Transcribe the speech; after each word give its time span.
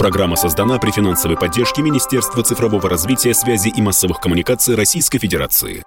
Программа 0.00 0.34
создана 0.34 0.78
при 0.78 0.92
финансовой 0.92 1.36
поддержке 1.36 1.82
Министерства 1.82 2.42
цифрового 2.42 2.88
развития, 2.88 3.34
связи 3.34 3.68
и 3.68 3.82
массовых 3.82 4.18
коммуникаций 4.18 4.74
Российской 4.74 5.18
Федерации. 5.18 5.84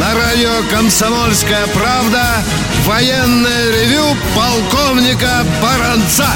На 0.00 0.14
радио 0.14 0.62
«Комсомольская 0.70 1.66
правда» 1.66 2.24
военное 2.86 3.72
ревю 3.72 4.16
полковника 4.34 5.44
Баранца. 5.60 6.28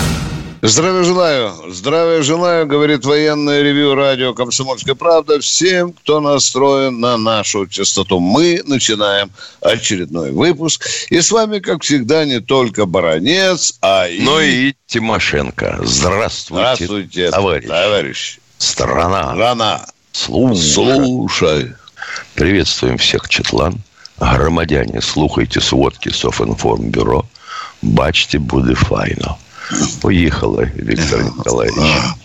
Здравия 0.60 1.04
желаю. 1.04 1.52
Здравия 1.68 2.22
желаю, 2.22 2.66
говорит 2.66 3.04
военное 3.04 3.62
ревю 3.62 3.94
радио 3.94 4.34
«Комсомольская 4.34 4.96
правда» 4.96 5.38
всем, 5.38 5.92
кто 5.92 6.20
настроен 6.20 6.98
на 6.98 7.16
нашу 7.16 7.68
частоту. 7.68 8.18
Мы 8.18 8.62
начинаем 8.66 9.30
очередной 9.60 10.32
выпуск. 10.32 10.84
И 11.10 11.20
с 11.20 11.30
вами, 11.30 11.60
как 11.60 11.82
всегда, 11.82 12.24
не 12.24 12.40
только 12.40 12.86
Баранец, 12.86 13.78
а 13.80 14.08
и... 14.08 14.20
Но 14.20 14.40
и 14.40 14.74
Тимошенко. 14.86 15.78
Здравствуйте, 15.84 16.54
Здравствуйте, 16.54 17.30
товарищ. 17.30 17.68
товарищ. 17.68 18.38
Страна. 18.58 19.34
Страна. 19.34 19.86
Слушай. 20.10 20.72
Слушай. 20.72 21.72
Приветствуем 22.34 22.98
всех, 22.98 23.28
Четлан. 23.28 23.76
Громадяне, 24.18 25.00
слухайте 25.00 25.60
сводки 25.60 26.08
Софинформбюро. 26.08 27.24
Бачте, 27.80 28.40
буде 28.40 28.74
файно. 28.74 29.38
Поехала, 30.00 30.62
Виктор 30.74 31.22
Николаевич. 31.22 32.16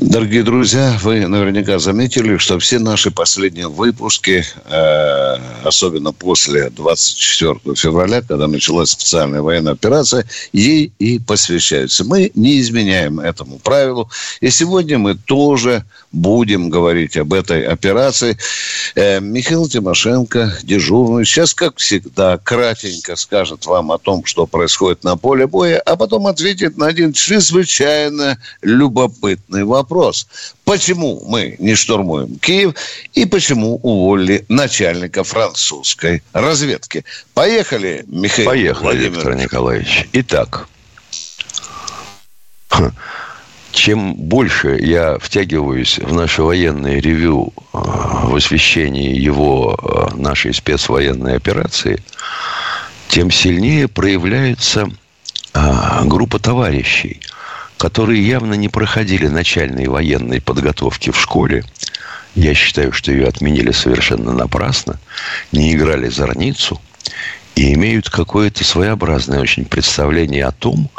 Дорогие 0.00 0.44
друзья, 0.44 0.96
вы 1.02 1.26
наверняка 1.26 1.78
заметили, 1.78 2.36
что 2.36 2.58
все 2.58 2.78
наши 2.78 3.10
последние 3.10 3.68
выпуски, 3.68 4.44
э, 4.64 5.36
особенно 5.64 6.12
после 6.12 6.70
24 6.70 7.74
февраля, 7.74 8.22
когда 8.22 8.46
началась 8.46 8.90
специальная 8.90 9.42
военная 9.42 9.72
операция, 9.72 10.24
ей 10.52 10.92
и 10.98 11.18
посвящаются. 11.18 12.04
Мы 12.04 12.30
не 12.34 12.60
изменяем 12.60 13.18
этому 13.18 13.58
правилу. 13.58 14.08
И 14.40 14.50
сегодня 14.50 14.98
мы 14.98 15.16
тоже 15.16 15.84
будем 16.12 16.70
говорить 16.70 17.16
об 17.16 17.32
этой 17.32 17.64
операции. 17.64 18.36
Э, 18.94 19.20
Михаил 19.20 19.68
Тимошенко, 19.68 20.58
дежурный, 20.62 21.24
сейчас, 21.24 21.54
как 21.54 21.76
всегда, 21.78 22.38
кратенько 22.38 23.16
скажет 23.16 23.66
вам 23.66 23.92
о 23.92 23.98
том, 23.98 24.24
что 24.24 24.46
происходит 24.46 25.04
на 25.04 25.16
поле 25.16 25.46
боя, 25.46 25.80
а 25.80 25.96
потом 25.96 26.26
ответит 26.26 26.76
на 26.76 26.86
один 26.86 27.12
чрезвычайно 27.12 28.38
любопытный 28.62 29.64
вопрос. 29.64 30.26
Почему 30.64 31.22
мы 31.26 31.56
не 31.58 31.74
штурмуем 31.74 32.38
Киев 32.38 32.74
и 33.14 33.24
почему 33.24 33.76
уволили 33.82 34.44
начальника 34.48 35.24
французской 35.24 36.22
разведки? 36.32 37.04
Поехали, 37.34 38.04
Михаил 38.06 38.50
Поехали, 38.50 38.82
Владимирович. 38.82 39.16
Виктор 39.16 39.34
Николаевич. 39.36 40.08
Итак, 40.12 40.68
чем 43.78 44.14
больше 44.16 44.76
я 44.80 45.18
втягиваюсь 45.20 46.00
в 46.00 46.12
наше 46.12 46.42
военное 46.42 47.00
ревю 47.00 47.52
э, 47.56 47.78
в 47.78 48.34
освещении 48.34 49.16
его 49.16 49.78
э, 49.80 50.16
нашей 50.16 50.52
спецвоенной 50.52 51.36
операции, 51.36 52.02
тем 53.06 53.30
сильнее 53.30 53.86
проявляется 53.86 54.90
а, 55.54 56.02
группа 56.04 56.40
товарищей, 56.40 57.20
которые 57.76 58.26
явно 58.26 58.54
не 58.54 58.68
проходили 58.68 59.28
начальной 59.28 59.86
военной 59.86 60.40
подготовки 60.40 61.10
в 61.10 61.20
школе. 61.20 61.64
Я 62.34 62.54
считаю, 62.54 62.92
что 62.92 63.12
ее 63.12 63.28
отменили 63.28 63.70
совершенно 63.70 64.32
напрасно, 64.32 64.98
не 65.52 65.72
играли 65.72 66.08
зорницу 66.08 66.80
и 67.54 67.72
имеют 67.74 68.10
какое-то 68.10 68.64
своеобразное 68.64 69.40
очень 69.40 69.64
представление 69.64 70.46
о 70.46 70.52
том, 70.52 70.90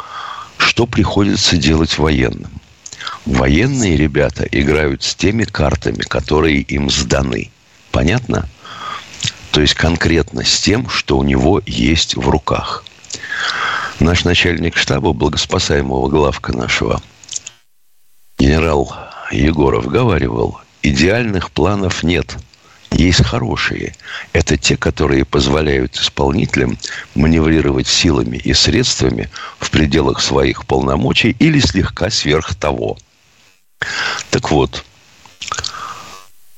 что 0.56 0.86
приходится 0.86 1.58
делать 1.58 1.98
военным. 1.98 2.59
Военные 3.30 3.96
ребята 3.96 4.44
играют 4.50 5.04
с 5.04 5.14
теми 5.14 5.44
картами, 5.44 6.00
которые 6.00 6.62
им 6.62 6.90
сданы. 6.90 7.52
Понятно? 7.92 8.48
То 9.52 9.60
есть 9.60 9.74
конкретно 9.74 10.44
с 10.44 10.60
тем, 10.60 10.88
что 10.88 11.16
у 11.16 11.22
него 11.22 11.62
есть 11.64 12.16
в 12.16 12.28
руках. 12.28 12.84
Наш 14.00 14.24
начальник 14.24 14.76
штаба, 14.76 15.12
благоспасаемого 15.12 16.08
главка 16.08 16.52
нашего, 16.52 17.00
генерал 18.36 18.92
Егоров, 19.30 19.86
говаривал, 19.86 20.60
идеальных 20.82 21.52
планов 21.52 22.02
нет. 22.02 22.36
Есть 22.90 23.24
хорошие. 23.24 23.94
Это 24.32 24.56
те, 24.56 24.76
которые 24.76 25.24
позволяют 25.24 25.94
исполнителям 25.94 26.78
маневрировать 27.14 27.86
силами 27.86 28.38
и 28.38 28.52
средствами 28.54 29.30
в 29.60 29.70
пределах 29.70 30.20
своих 30.20 30.66
полномочий 30.66 31.36
или 31.38 31.60
слегка 31.60 32.10
сверх 32.10 32.56
того. 32.56 32.98
Так 34.30 34.50
вот, 34.50 34.84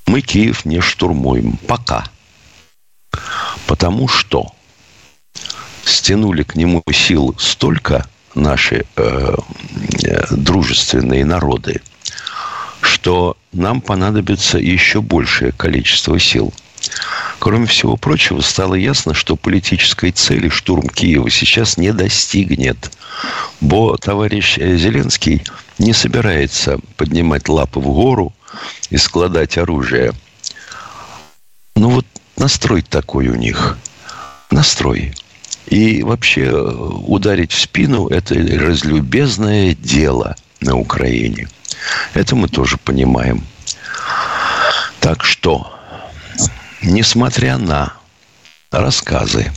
мы 0.06 0.20
Киев 0.20 0.64
не 0.64 0.80
штурмуем 0.80 1.56
пока. 1.68 2.04
Потому 3.66 4.08
что 4.08 4.52
стянули 5.84 6.42
к 6.42 6.56
нему 6.56 6.82
сил 6.92 7.34
столько 7.38 8.06
наши 8.34 8.84
э, 8.96 9.34
э, 10.04 10.26
дружественные 10.30 11.24
народы, 11.24 11.80
что 12.80 13.36
нам 13.52 13.80
понадобится 13.80 14.58
еще 14.58 15.00
большее 15.00 15.52
количество 15.52 16.18
сил. 16.18 16.52
Кроме 17.38 17.66
всего 17.66 17.96
прочего, 17.96 18.40
стало 18.40 18.74
ясно, 18.74 19.14
что 19.14 19.36
политической 19.36 20.10
цели 20.10 20.48
штурм 20.48 20.88
Киева 20.88 21.30
сейчас 21.30 21.76
не 21.76 21.92
достигнет. 21.92 22.90
Бо 23.60 23.96
товарищ 23.98 24.56
Зеленский 24.56 25.42
не 25.82 25.92
собирается 25.92 26.78
поднимать 26.96 27.48
лапы 27.48 27.80
в 27.80 27.86
гору 27.86 28.32
и 28.90 28.96
складать 28.96 29.58
оружие. 29.58 30.12
Ну 31.74 31.90
вот 31.90 32.06
настрой 32.36 32.82
такой 32.82 33.28
у 33.28 33.34
них. 33.34 33.76
Настрой. 34.50 35.14
И 35.66 36.02
вообще 36.02 36.42
э, 36.42 36.52
ударить 36.52 37.52
в 37.52 37.60
спину– 37.60 38.08
это 38.10 38.34
разлюбезное 38.34 39.74
дело 39.74 40.36
на 40.60 40.76
Украине. 40.76 41.48
Это 42.14 42.36
мы 42.36 42.48
тоже 42.48 42.76
понимаем. 42.76 43.44
Так 45.00 45.24
что, 45.24 45.72
несмотря 46.82 47.58
на 47.58 47.94
рассказы 48.72 49.52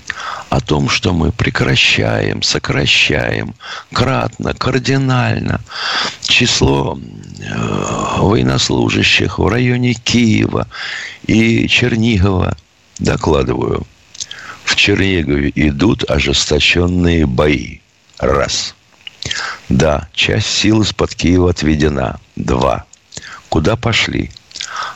о 0.49 0.59
том, 0.59 0.89
что 0.89 1.13
мы 1.13 1.31
прекращаем, 1.31 2.43
сокращаем 2.43 3.55
кратно, 3.91 4.53
кардинально 4.53 5.61
число 6.21 6.99
э, 7.39 8.19
военнослужащих 8.19 9.39
в 9.39 9.47
районе 9.47 9.93
Киева 9.93 10.67
и 11.25 11.67
Чернигова, 11.67 12.55
докладываю, 12.99 13.87
в 14.63 14.75
Чернигове 14.75 15.51
идут 15.55 16.09
ожесточенные 16.09 17.25
бои. 17.25 17.79
Раз. 18.19 18.75
Да, 19.69 20.07
часть 20.13 20.47
сил 20.47 20.81
из-под 20.81 21.15
Киева 21.15 21.49
отведена. 21.49 22.19
Два. 22.35 22.85
Куда 23.49 23.75
пошли? 23.75 24.31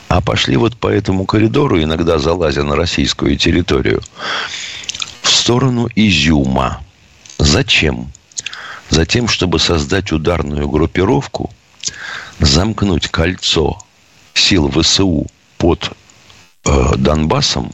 А 0.08 0.20
пошли 0.20 0.56
вот 0.56 0.76
по 0.76 0.88
этому 0.88 1.24
коридору, 1.24 1.82
иногда 1.82 2.18
залазя 2.18 2.62
на 2.62 2.76
российскую 2.76 3.36
территорию, 3.36 4.02
в 5.22 5.28
сторону 5.30 5.88
Изюма. 5.94 6.82
Зачем? 7.38 8.12
Затем, 8.90 9.28
чтобы 9.28 9.58
создать 9.58 10.12
ударную 10.12 10.68
группировку, 10.68 11.50
замкнуть 12.40 13.08
кольцо 13.08 13.78
сил 14.34 14.70
ВСУ 14.70 15.26
под 15.58 15.92
э, 16.64 16.96
Донбассом, 16.96 17.72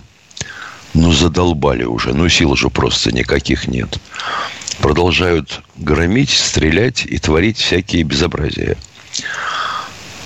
ну, 0.95 1.13
задолбали 1.13 1.85
уже. 1.85 2.15
Ну, 2.15 2.29
сил 2.29 2.57
же 2.57 2.71
просто 2.71 3.13
никаких 3.13 3.69
нет. 3.69 3.99
Продолжают 4.79 5.63
громить, 5.77 6.31
стрелять 6.31 7.05
и 7.05 7.19
творить 7.19 7.59
всякие 7.59 8.03
безобразия. 8.03 8.77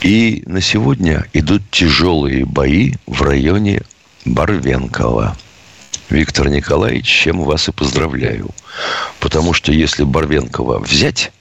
И 0.03 0.43
на 0.47 0.63
сегодня 0.63 1.27
идут 1.35 1.63
тяжелые 1.71 2.47
бои 2.47 2.95
в 3.07 3.21
районе 3.21 3.83
Барвенкова. 4.25 5.37
Виктор 6.09 6.49
Николаевич, 6.49 7.07
чем 7.07 7.43
вас 7.43 7.69
и 7.69 7.73
поздравляю. 7.73 8.49
Потому 9.21 9.53
что 9.53 9.73
если 9.73 10.05
Барвенкова 10.05 10.79
взять, 10.79 11.33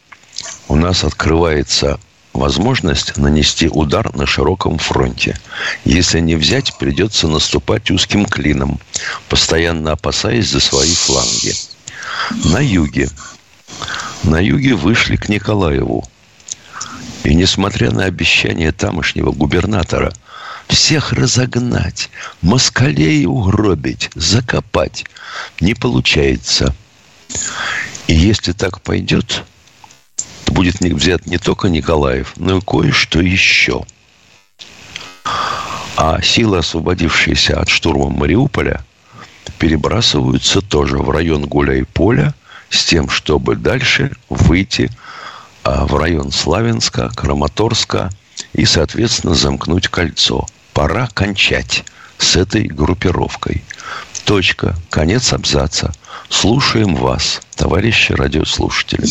у 0.68 0.76
нас 0.76 1.06
открывается 1.06 2.00
возможность 2.34 3.18
нанести 3.18 3.70
удар 3.70 4.14
на 4.14 4.26
широком 4.26 4.78
фронте. 4.78 5.40
Если 5.86 6.20
не 6.20 6.36
взять, 6.36 6.78
придется 6.78 7.28
наступать 7.28 7.90
узким 7.92 8.26
клином, 8.26 8.80
постоянно 9.30 9.94
опасаясь 9.94 10.50
за 10.50 10.60
свои 10.60 10.94
фланги. 10.94 11.54
На 12.46 12.60
юге. 12.60 13.10
На 14.24 14.40
юге 14.40 14.76
вышли 14.76 15.16
к 15.16 15.30
Николаеву. 15.30 16.06
И 17.24 17.36
несмотря 17.36 17.92
на 17.92 18.06
обещание 18.06 18.72
тамошнего 18.72 19.32
губернатора 19.32 20.14
всех 20.68 21.14
разогнать, 21.14 22.10
москалей 22.42 23.26
угробить, 23.26 24.10
закопать. 24.16 25.06
Не 25.60 25.74
получается. 25.74 26.74
И 28.08 28.14
если 28.14 28.54
так 28.54 28.82
пойдет, 28.82 29.44
то 30.46 30.54
будет 30.54 30.80
взят 30.80 31.26
не 31.26 31.38
только 31.38 31.70
Николаев, 31.70 32.34
но 32.38 32.58
и 32.58 32.62
кое-что 32.62 33.20
еще. 33.20 33.86
А 35.96 36.22
силы, 36.22 36.60
освободившиеся 36.60 37.60
от 37.60 37.70
штурма 37.70 38.10
Мариуполя, 38.10 38.86
перебрасываются 39.58 40.62
тоже 40.62 40.98
в 40.98 41.10
район 41.10 41.46
Гуляй-Поля 41.46 42.34
с 42.70 42.86
тем, 42.86 43.10
чтобы 43.10 43.56
дальше 43.56 44.12
выйти 44.30 44.90
в 45.86 45.96
район 45.98 46.32
Славянска, 46.32 47.10
Краматорска 47.16 48.10
и, 48.54 48.66
соответственно, 48.66 49.36
замкнуть 49.36 49.88
кольцо. 49.88 50.48
Пора 50.74 51.08
кончать 51.14 51.84
с 52.18 52.36
этой 52.36 52.64
группировкой. 52.68 53.64
Точка. 54.26 54.76
Конец 54.90 55.34
абзаца. 55.34 55.92
Слушаем 56.30 56.96
вас, 56.96 57.42
товарищи 57.56 58.12
радиослушатели. 58.14 59.08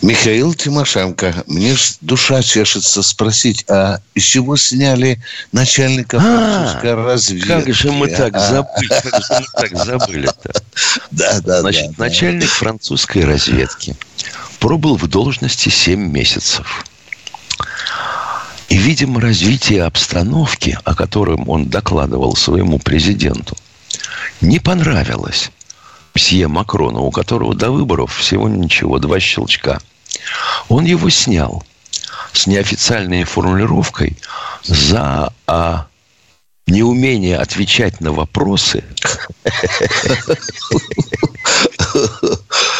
Михаил 0.00 0.52
Тимошенко, 0.54 1.44
мне 1.46 1.76
душа 2.00 2.42
чешется 2.42 3.02
спросить, 3.02 3.64
а 3.68 4.00
из 4.14 4.24
чего 4.24 4.56
сняли 4.56 5.20
начальника 5.52 6.18
французской 6.18 6.92
а, 6.92 6.96
разведки? 6.96 7.46
Как 7.46 7.72
же 7.72 7.92
мы 7.92 8.08
так 8.08 8.34
а, 8.34 8.40
забыли, 8.40 8.88
как 8.88 9.14
же 9.14 9.40
мы 9.40 9.60
так 9.60 9.84
забыли-то? 9.84 10.52
Да, 11.12 11.40
да, 11.40 11.60
Значит, 11.60 11.90
да, 11.90 12.04
начальник 12.04 12.48
да. 12.48 12.54
французской 12.54 13.24
разведки 13.24 13.96
пробыл 14.62 14.96
в 14.96 15.08
должности 15.08 15.70
7 15.70 15.98
месяцев. 15.98 16.86
И, 18.68 18.76
видимо, 18.76 19.20
развитие 19.20 19.82
обстановки, 19.82 20.78
о 20.84 20.94
котором 20.94 21.48
он 21.48 21.64
докладывал 21.64 22.36
своему 22.36 22.78
президенту, 22.78 23.56
не 24.40 24.60
понравилось 24.60 25.50
псье 26.12 26.46
Макрона, 26.46 27.00
у 27.00 27.10
которого 27.10 27.56
до 27.56 27.72
выборов 27.72 28.14
всего 28.14 28.48
ничего, 28.48 29.00
два 29.00 29.18
щелчка. 29.18 29.80
Он 30.68 30.84
его 30.84 31.10
снял 31.10 31.64
с 32.32 32.46
неофициальной 32.46 33.24
формулировкой 33.24 34.16
за 34.62 35.32
а, 35.48 35.88
неумение 36.68 37.36
отвечать 37.36 38.00
на 38.00 38.12
вопросы 38.12 38.84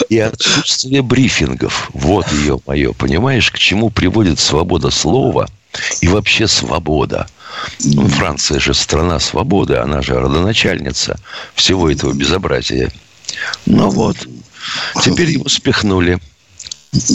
и 0.08 0.18
отсутствие 0.18 1.02
брифингов. 1.02 1.90
Вот 1.92 2.30
ее 2.32 2.60
мое. 2.66 2.92
Понимаешь, 2.92 3.50
к 3.50 3.58
чему 3.58 3.90
приводит 3.90 4.38
свобода 4.38 4.90
слова 4.90 5.48
и 6.00 6.08
вообще 6.08 6.46
свобода? 6.46 7.26
Ну, 7.80 8.08
Франция 8.08 8.60
же 8.60 8.74
страна 8.74 9.20
свободы, 9.20 9.76
она 9.76 10.02
же 10.02 10.14
родоначальница 10.14 11.18
всего 11.54 11.90
этого 11.90 12.12
безобразия. 12.12 12.90
Ну 13.66 13.90
вот, 13.90 14.16
теперь 15.02 15.30
его 15.30 15.48
спихнули. 15.48 16.18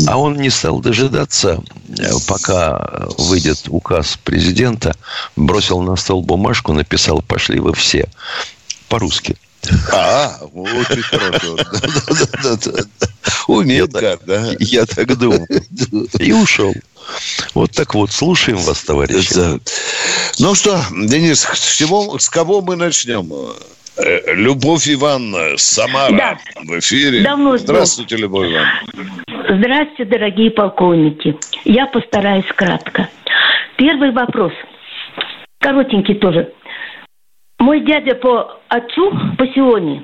А 0.08 0.18
он 0.18 0.38
не 0.38 0.50
стал 0.50 0.80
дожидаться, 0.80 1.64
э, 2.00 2.10
пока 2.28 3.08
выйдет 3.20 3.66
указ 3.68 4.18
президента, 4.24 4.96
бросил 5.36 5.82
на 5.82 5.96
стол 5.96 6.24
бумажку, 6.24 6.74
написал 6.74 7.22
«пошли 7.22 7.60
вы 7.60 7.76
все» 7.76 8.10
по-русски. 8.90 9.38
А, 9.94 10.38
очень 10.54 11.02
хорошо. 11.02 11.58
Умеет 13.48 13.94
как, 13.94 14.26
да? 14.26 14.52
Я 14.60 14.86
так 14.86 15.18
думаю. 15.18 15.48
И 16.20 16.32
ушел. 16.32 16.74
Вот 17.54 17.72
так 17.72 17.96
вот, 17.96 18.12
слушаем 18.12 18.58
вас, 18.58 18.84
товарищи. 18.84 19.60
Ну 20.40 20.56
что, 20.56 20.80
Денис, 20.92 21.42
с, 21.42 21.78
чего, 21.78 22.18
с 22.20 22.30
кого 22.30 22.62
мы 22.62 22.76
начнем? 22.76 23.32
Э, 23.98 24.34
Любовь 24.36 24.88
Ивановна, 24.88 25.58
Самара 25.58 26.16
да. 26.16 26.38
в 26.56 26.80
эфире. 26.80 27.24
Давно 27.24 27.58
Здравствуйте, 27.58 28.18
Любовь 28.18 28.48
Ивановна. 28.52 28.82
Здравствуйте, 29.50 30.06
дорогие 30.06 30.52
полковники. 30.52 31.38
Я 31.66 31.88
постараюсь 31.88 32.46
кратко. 32.56 33.10
Первый 33.78 34.12
вопрос. 34.12 34.52
Коротенький 35.60 36.16
тоже. 36.16 36.52
Мой 37.60 37.80
дядя 37.82 38.16
по 38.16 38.60
отцу 38.70 39.12
по 39.38 39.48
Сионе, 39.48 40.04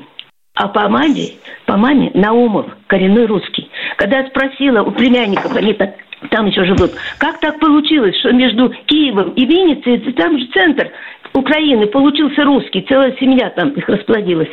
а 0.55 0.67
по 0.67 0.87
маме, 0.89 1.33
по 1.65 1.77
маме 1.77 2.11
Наумов, 2.13 2.65
коренной 2.87 3.25
русский. 3.25 3.69
Когда 3.97 4.19
я 4.19 4.27
спросила 4.27 4.81
у 4.81 4.91
племянников, 4.91 5.55
они 5.55 5.73
так, 5.73 5.95
там 6.31 6.47
еще 6.47 6.65
живут, 6.65 6.91
как 7.19 7.39
так 7.39 7.59
получилось, 7.59 8.17
что 8.19 8.31
между 8.31 8.69
Киевом 8.85 9.31
и 9.31 9.45
Винницей, 9.45 9.99
там 10.13 10.39
же 10.39 10.45
центр 10.47 10.91
Украины, 11.33 11.87
получился 11.87 12.43
русский, 12.43 12.85
целая 12.87 13.15
семья 13.17 13.49
там 13.51 13.69
их 13.69 13.87
расплодилась. 13.87 14.49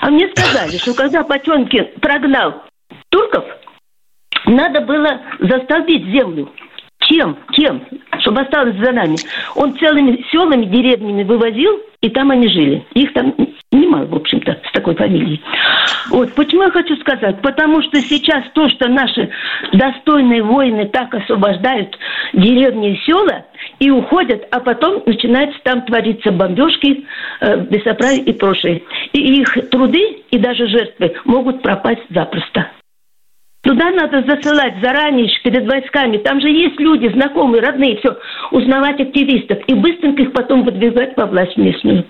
А 0.00 0.10
мне 0.10 0.28
сказали, 0.34 0.76
что 0.76 0.94
когда 0.94 1.24
Потемкин 1.24 1.88
прогнал 2.00 2.62
турков, 3.08 3.44
надо 4.46 4.80
было 4.80 5.20
застолбить 5.40 6.06
землю. 6.06 6.50
Чем? 7.00 7.36
Кем? 7.52 7.84
Чтобы 8.20 8.42
осталось 8.42 8.76
за 8.76 8.92
нами. 8.92 9.16
Он 9.56 9.76
целыми 9.76 10.24
селами, 10.30 10.64
деревнями 10.64 11.24
вывозил, 11.24 11.80
и 12.02 12.10
там 12.10 12.30
они 12.30 12.48
жили. 12.48 12.84
Их 12.94 13.12
там 13.14 13.34
немало, 13.70 14.06
в 14.06 14.14
общем-то, 14.14 14.60
с 14.68 14.72
такой 14.72 14.94
фамилией. 14.96 15.40
Вот. 16.10 16.34
Почему 16.34 16.64
я 16.64 16.70
хочу 16.70 16.96
сказать? 16.96 17.40
Потому 17.40 17.80
что 17.82 18.00
сейчас 18.00 18.44
то, 18.52 18.68
что 18.68 18.88
наши 18.88 19.30
достойные 19.72 20.42
воины 20.42 20.86
так 20.88 21.14
освобождают 21.14 21.96
деревни 22.32 22.94
и 22.94 23.00
села 23.06 23.46
и 23.78 23.90
уходят, 23.90 24.46
а 24.50 24.60
потом 24.60 25.02
начинается 25.06 25.58
там 25.62 25.82
твориться 25.82 26.32
бомбежки, 26.32 27.06
э, 27.40 27.60
бесоправие 27.70 28.22
и 28.22 28.32
прочее. 28.32 28.82
И 29.12 29.40
их 29.40 29.70
труды 29.70 30.22
и 30.30 30.38
даже 30.38 30.66
жертвы 30.66 31.14
могут 31.24 31.62
пропасть 31.62 32.02
запросто. 32.10 32.68
Туда 33.62 33.90
надо 33.92 34.24
засылать 34.26 34.74
заранее, 34.82 35.28
перед 35.44 35.70
войсками. 35.70 36.18
Там 36.18 36.40
же 36.40 36.48
есть 36.48 36.78
люди, 36.80 37.08
знакомые, 37.08 37.62
родные, 37.62 37.96
все. 37.98 38.16
Узнавать 38.50 39.00
активистов 39.00 39.58
и 39.68 39.74
быстренько 39.74 40.22
их 40.22 40.32
потом 40.32 40.64
выдвигать 40.64 41.14
по 41.14 41.26
власть 41.26 41.56
местную. 41.56 42.04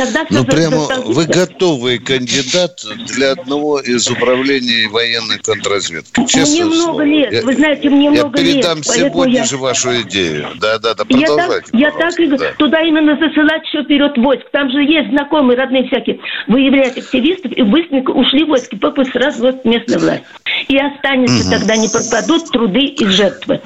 Тогда 0.00 0.24
ну, 0.30 0.44
прямо 0.46 0.78
вы 1.04 1.26
готовый 1.26 1.98
кандидат 1.98 2.82
для 3.14 3.32
одного 3.32 3.80
из 3.80 4.08
управлений 4.08 4.86
военной 4.86 5.38
контрразведки. 5.38 6.24
Честно 6.26 6.64
мне 6.64 6.64
много 6.64 7.02
лет, 7.04 7.32
я, 7.32 7.42
вы 7.42 7.54
знаете, 7.54 7.90
мне 7.90 8.08
много 8.08 8.40
лет. 8.40 8.46
Я 8.46 8.62
передам 8.62 8.82
сегодня 8.82 9.34
я... 9.34 9.44
же 9.44 9.58
вашу 9.58 9.90
идею. 10.02 10.48
Да, 10.58 10.78
да, 10.78 10.94
да, 10.94 11.04
продолжайте. 11.04 11.68
Я 11.74 11.90
так, 11.90 12.00
я 12.00 12.10
так 12.10 12.20
и 12.20 12.26
да. 12.28 12.52
туда 12.56 12.80
именно 12.80 13.18
засылать 13.18 13.62
все 13.66 13.82
вперед 13.84 14.16
войск. 14.16 14.44
Там 14.52 14.70
же 14.70 14.82
есть 14.82 15.10
знакомые, 15.10 15.58
родные 15.58 15.86
всякие. 15.86 16.18
Выявлять 16.46 16.96
активистов 16.96 17.52
и 17.52 17.62
быстренько 17.62 18.12
ушли 18.12 18.44
войски, 18.44 18.76
попы 18.76 19.04
сразу 19.04 19.42
вот 19.42 19.66
местная 19.66 19.98
власть. 19.98 20.24
И 20.68 20.78
останется 20.78 21.46
угу. 21.46 21.58
тогда, 21.58 21.76
не 21.76 21.88
пропадут 21.88 22.50
труды 22.50 22.86
и 22.86 23.04
жертвы. 23.04 23.60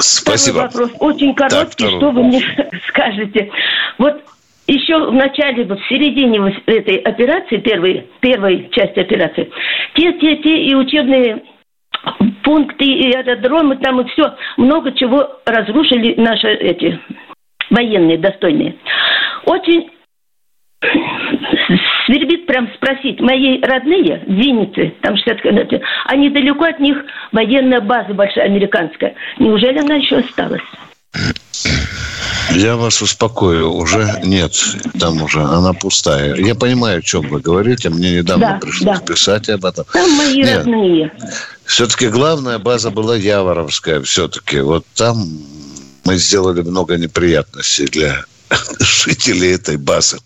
Спасибо. 0.00 0.68
Второй 0.68 0.88
вопрос 0.88 0.90
очень 0.98 1.34
короткий, 1.36 1.84
так, 1.84 1.96
что 1.96 2.10
вы 2.10 2.24
мне 2.24 2.42
скажете. 2.88 3.50
Вот 3.98 4.22
еще 4.68 5.10
в 5.10 5.12
начале, 5.12 5.64
вот 5.64 5.80
в 5.80 5.88
середине 5.88 6.54
этой 6.66 6.96
операции, 6.96 7.56
первой, 7.56 8.06
первой 8.20 8.68
части 8.70 9.00
операции, 9.00 9.50
те, 9.94 10.12
те, 10.14 10.36
те 10.36 10.62
и 10.64 10.74
учебные 10.74 11.42
пункты, 12.44 12.84
и 12.84 13.12
аэродромы, 13.12 13.76
там 13.76 14.00
и 14.00 14.08
все, 14.10 14.34
много 14.56 14.92
чего 14.92 15.40
разрушили 15.46 16.14
наши 16.20 16.48
эти 16.48 17.00
военные 17.70 18.18
достойные. 18.18 18.76
Очень 19.44 19.90
свербит 22.06 22.46
прям 22.46 22.68
спросить, 22.74 23.20
мои 23.20 23.60
родные, 23.60 24.22
Винницы, 24.26 24.94
там 25.00 25.16
60 25.16 25.42
километров, 25.42 25.82
а 26.04 26.16
недалеко 26.16 26.64
от 26.64 26.78
них 26.78 27.04
военная 27.32 27.80
база 27.80 28.14
большая 28.14 28.44
американская. 28.44 29.14
Неужели 29.38 29.78
она 29.78 29.96
еще 29.96 30.18
осталась? 30.18 30.62
Я 32.54 32.76
вас 32.76 33.02
успокою, 33.02 33.72
уже 33.72 34.20
нет, 34.24 34.54
там 34.98 35.22
уже 35.22 35.42
она 35.42 35.72
пустая. 35.72 36.34
Я 36.36 36.54
понимаю, 36.54 36.98
о 36.98 37.02
чем 37.02 37.28
вы 37.28 37.40
говорите, 37.40 37.90
мне 37.90 38.16
недавно 38.16 38.52
да, 38.52 38.58
пришлось 38.58 38.98
да. 38.98 39.04
писать 39.04 39.48
об 39.48 39.64
этом. 39.64 39.84
Там 39.92 40.10
мои 40.12 40.36
нет. 40.36 40.58
родные. 40.58 41.12
Все-таки 41.64 42.08
главная 42.08 42.58
база 42.58 42.90
была 42.90 43.16
Яворовская, 43.16 44.00
все-таки. 44.02 44.60
Вот 44.60 44.84
там 44.94 45.28
мы 46.04 46.16
сделали 46.16 46.62
много 46.62 46.96
неприятностей 46.96 47.86
для 47.86 48.24
жителей 48.80 49.54
этой 49.54 49.76
базы. 49.76 50.18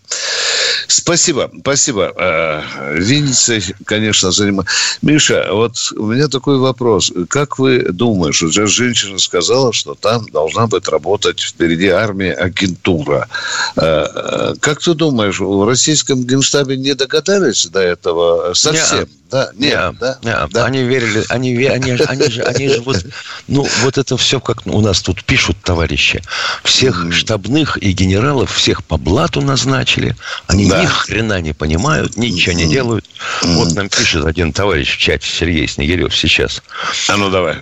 Спасибо, 0.87 1.51
спасибо. 1.61 2.13
Э, 2.17 2.61
Винницей, 2.95 3.63
конечно, 3.85 4.31
занимаюсь. 4.31 4.69
Миша, 5.01 5.47
вот 5.51 5.75
у 5.95 6.07
меня 6.07 6.27
такой 6.27 6.57
вопрос. 6.57 7.11
Как 7.29 7.59
вы 7.59 7.79
думаете, 7.91 8.45
уже 8.45 8.67
женщина 8.67 9.19
сказала, 9.19 9.73
что 9.73 9.95
там 9.95 10.25
должна 10.29 10.67
быть 10.67 10.87
работать 10.87 11.39
впереди 11.41 11.87
армия 11.87 12.33
агентура. 12.33 13.27
Э, 13.75 14.05
э, 14.13 14.55
как 14.59 14.79
ты 14.79 14.93
думаешь, 14.93 15.39
в 15.39 15.67
российском 15.67 16.23
генштабе 16.23 16.77
не 16.77 16.93
догадались 16.95 17.65
до 17.67 17.79
этого 17.79 18.53
совсем? 18.53 18.99
Нет. 18.99 19.09
Да, 19.33 19.49
нет, 19.55 19.73
нет, 19.73 19.95
да, 19.99 20.17
нет. 20.21 20.49
да. 20.51 20.65
Они 20.65 20.83
верили, 20.83 21.25
они, 21.29 21.55
они, 21.65 21.93
они, 21.93 22.29
же, 22.29 22.43
они 22.43 22.69
же 22.69 22.81
вот, 22.81 23.03
ну, 23.47 23.67
вот 23.81 23.97
это 23.97 24.15
все, 24.15 24.39
как 24.39 24.67
у 24.67 24.79
нас 24.79 25.01
тут 25.01 25.23
пишут 25.23 25.57
товарищи. 25.63 26.21
Всех 26.63 27.11
штабных 27.11 27.77
и 27.81 27.93
генералов, 27.93 28.53
всех 28.53 28.83
по 28.83 28.97
блату 28.97 29.41
назначили. 29.41 30.15
Они 30.45 30.65
да. 30.73 30.81
ни 30.81 30.87
хрена 30.87 31.41
не 31.41 31.53
понимают, 31.53 32.17
ничего 32.17 32.53
не 32.53 32.67
делают. 32.67 33.05
Mm. 33.41 33.55
Вот 33.55 33.75
нам 33.75 33.89
пишет 33.89 34.25
один 34.25 34.53
товарищ 34.53 34.95
в 34.95 34.97
чате, 34.97 35.27
Сергей 35.27 35.67
Снегирев, 35.67 36.15
сейчас. 36.15 36.61
А 37.07 37.17
ну 37.17 37.29
давай. 37.29 37.57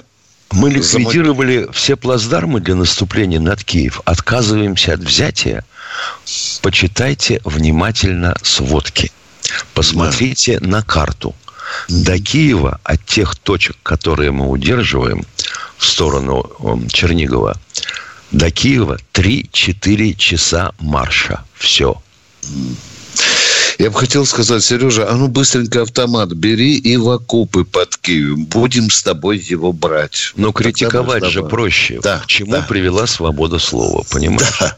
Мы 0.52 0.70
ликвидировали 0.70 1.70
все 1.72 1.96
плацдармы 1.96 2.60
для 2.60 2.76
наступления 2.76 3.40
над 3.40 3.64
Киев. 3.64 4.02
Отказываемся 4.06 4.94
от 4.94 5.00
взятия. 5.00 5.64
Почитайте 6.62 7.42
внимательно 7.46 8.36
сводки. 8.44 9.12
Посмотрите 9.74 10.60
да. 10.60 10.68
на 10.68 10.84
карту. 10.84 11.36
До 11.88 12.20
Киева 12.20 12.80
от 12.84 13.06
тех 13.06 13.36
точек, 13.36 13.78
которые 13.82 14.32
мы 14.32 14.50
удерживаем 14.50 15.26
в 15.78 15.86
сторону 15.86 16.52
Чернигова, 16.92 17.58
до 18.32 18.52
Киева 18.52 18.98
3-4 19.14 20.16
часа 20.16 20.74
марша. 20.80 21.44
Все. 21.56 22.02
Я 23.82 23.90
бы 23.90 23.98
хотел 23.98 24.28
сказать, 24.28 24.64
Сережа, 24.64 25.10
а 25.10 25.16
ну 25.16 25.28
быстренько 25.28 25.82
автомат 25.82 26.30
бери 26.34 26.78
и 26.78 26.98
в 26.98 27.10
окопы 27.10 27.66
под 27.66 27.98
Киевом. 27.98 28.46
Будем 28.46 28.92
с 28.92 29.02
тобой 29.02 29.40
его 29.40 29.74
брать. 29.74 30.34
Но 30.36 30.52
критиковать 30.52 31.26
же 31.26 31.42
проще. 31.42 32.00
Да, 32.00 32.20
К 32.20 32.28
чему 32.28 32.52
да. 32.52 32.62
привела 32.62 33.08
свобода 33.08 33.58
слова, 33.58 34.04
понимаешь? 34.12 34.60
Да. 34.60 34.78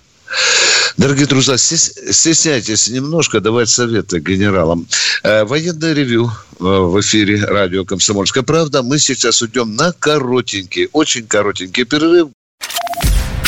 Дорогие 0.95 1.25
друзья, 1.25 1.57
стесняйтесь 1.57 2.87
немножко 2.87 3.41
давать 3.41 3.67
советы 3.67 4.21
генералам. 4.21 4.87
Э, 5.21 5.43
военное 5.43 5.91
ревю 5.91 6.31
э, 6.61 6.63
в 6.63 7.01
эфире 7.01 7.43
радио 7.43 7.83
«Комсомольская 7.83 8.43
правда». 8.43 8.83
Мы 8.83 8.99
сейчас 8.99 9.41
уйдем 9.41 9.75
на 9.75 9.91
коротенький, 9.91 10.87
очень 10.93 11.27
коротенький 11.27 11.83
перерыв. 11.83 12.29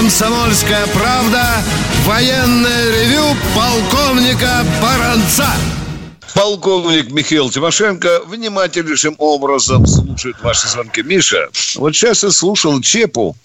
«Комсомольская 0.00 0.86
правда» 0.94 1.44
военное 2.06 2.90
ревю 2.90 3.36
полковника 3.54 4.64
Баранца. 4.80 5.44
Полковник 6.40 7.10
Михаил 7.10 7.50
Тимошенко 7.50 8.22
внимательнейшим 8.24 9.14
образом 9.18 9.86
слушает 9.86 10.40
ваши 10.40 10.68
звонки. 10.68 11.02
Миша, 11.02 11.50
вот 11.74 11.94
сейчас 11.94 12.22
я 12.22 12.30
слушал 12.30 12.80
Чепу, 12.80 13.36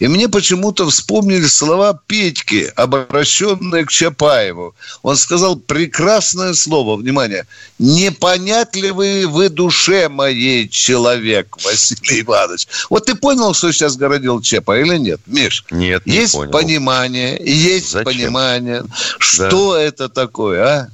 и 0.00 0.08
мне 0.08 0.28
почему-то 0.28 0.90
вспомнили 0.90 1.46
слова 1.46 2.00
Петьки, 2.08 2.72
обращенные 2.74 3.84
к 3.84 3.90
Чапаеву. 3.92 4.74
Он 5.02 5.16
сказал 5.16 5.54
прекрасное 5.54 6.54
слово, 6.54 6.96
внимание, 6.96 7.46
непонятливый 7.78 9.26
вы 9.26 9.48
душе 9.48 10.08
моей 10.08 10.68
человек, 10.68 11.56
Василий 11.64 12.22
Иванович. 12.22 12.66
Вот 12.90 13.04
ты 13.04 13.14
понял, 13.14 13.54
что 13.54 13.70
сейчас 13.70 13.96
городил 13.96 14.42
Чепа 14.42 14.76
или 14.76 14.96
нет, 14.96 15.20
Миш? 15.26 15.64
Нет, 15.70 16.04
не 16.04 16.16
Есть 16.16 16.32
понял. 16.32 16.50
понимание, 16.50 17.40
есть 17.44 17.92
Зачем? 17.92 18.12
понимание, 18.12 18.82
что 19.20 19.74
да. 19.74 19.82
это 19.82 20.08
такое, 20.08 20.64
а? 20.64 20.88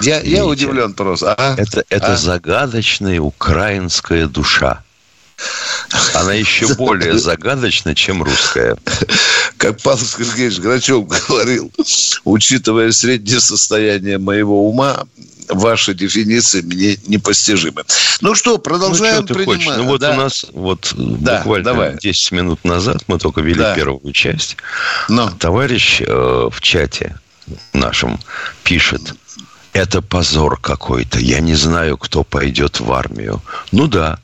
Я, 0.00 0.20
я 0.20 0.44
удивлен 0.44 0.94
просто. 0.94 1.34
А? 1.34 1.54
Это, 1.56 1.84
это 1.88 2.12
а? 2.14 2.16
загадочная 2.16 3.20
украинская 3.20 4.26
душа. 4.26 4.82
Она 6.14 6.34
еще 6.34 6.74
более 6.76 7.18
загадочна, 7.18 7.94
чем 7.94 8.22
русская. 8.22 8.76
Как 9.56 9.80
Павел 9.82 10.04
Сергеевич 10.04 10.58
Грачев 10.58 11.06
говорил, 11.06 11.72
учитывая 12.24 12.92
среднее 12.92 13.40
состояние 13.40 14.18
моего 14.18 14.68
ума, 14.68 15.04
ваши 15.48 15.94
дефиниции 15.94 16.62
мне 16.62 16.96
непостижимы. 17.06 17.84
Ну 18.20 18.34
что, 18.34 18.58
продолжаем 18.58 19.20
ну, 19.20 19.26
что 19.26 19.34
принимать. 19.34 19.64
Хочешь? 19.64 19.76
Ну 19.76 19.84
вот 19.84 20.00
да. 20.00 20.12
у 20.12 20.16
нас 20.16 20.46
вот 20.52 20.92
да, 20.96 21.38
буквально 21.38 21.64
давай. 21.64 21.98
10 21.98 22.32
минут 22.32 22.64
назад 22.64 23.04
мы 23.06 23.18
только 23.18 23.40
вели 23.40 23.58
да. 23.58 23.74
первую 23.74 24.12
часть. 24.12 24.56
Но. 25.08 25.30
Товарищ 25.30 26.00
э, 26.00 26.48
в 26.50 26.60
чате 26.60 27.16
нашем 27.72 28.18
пишет, 28.62 29.14
это 29.74 30.00
позор 30.00 30.58
какой-то. 30.58 31.18
Я 31.18 31.40
не 31.40 31.54
знаю, 31.54 31.98
кто 31.98 32.24
пойдет 32.24 32.80
в 32.80 32.90
армию. 32.92 33.42
Ну 33.72 33.88
да. 33.88 34.18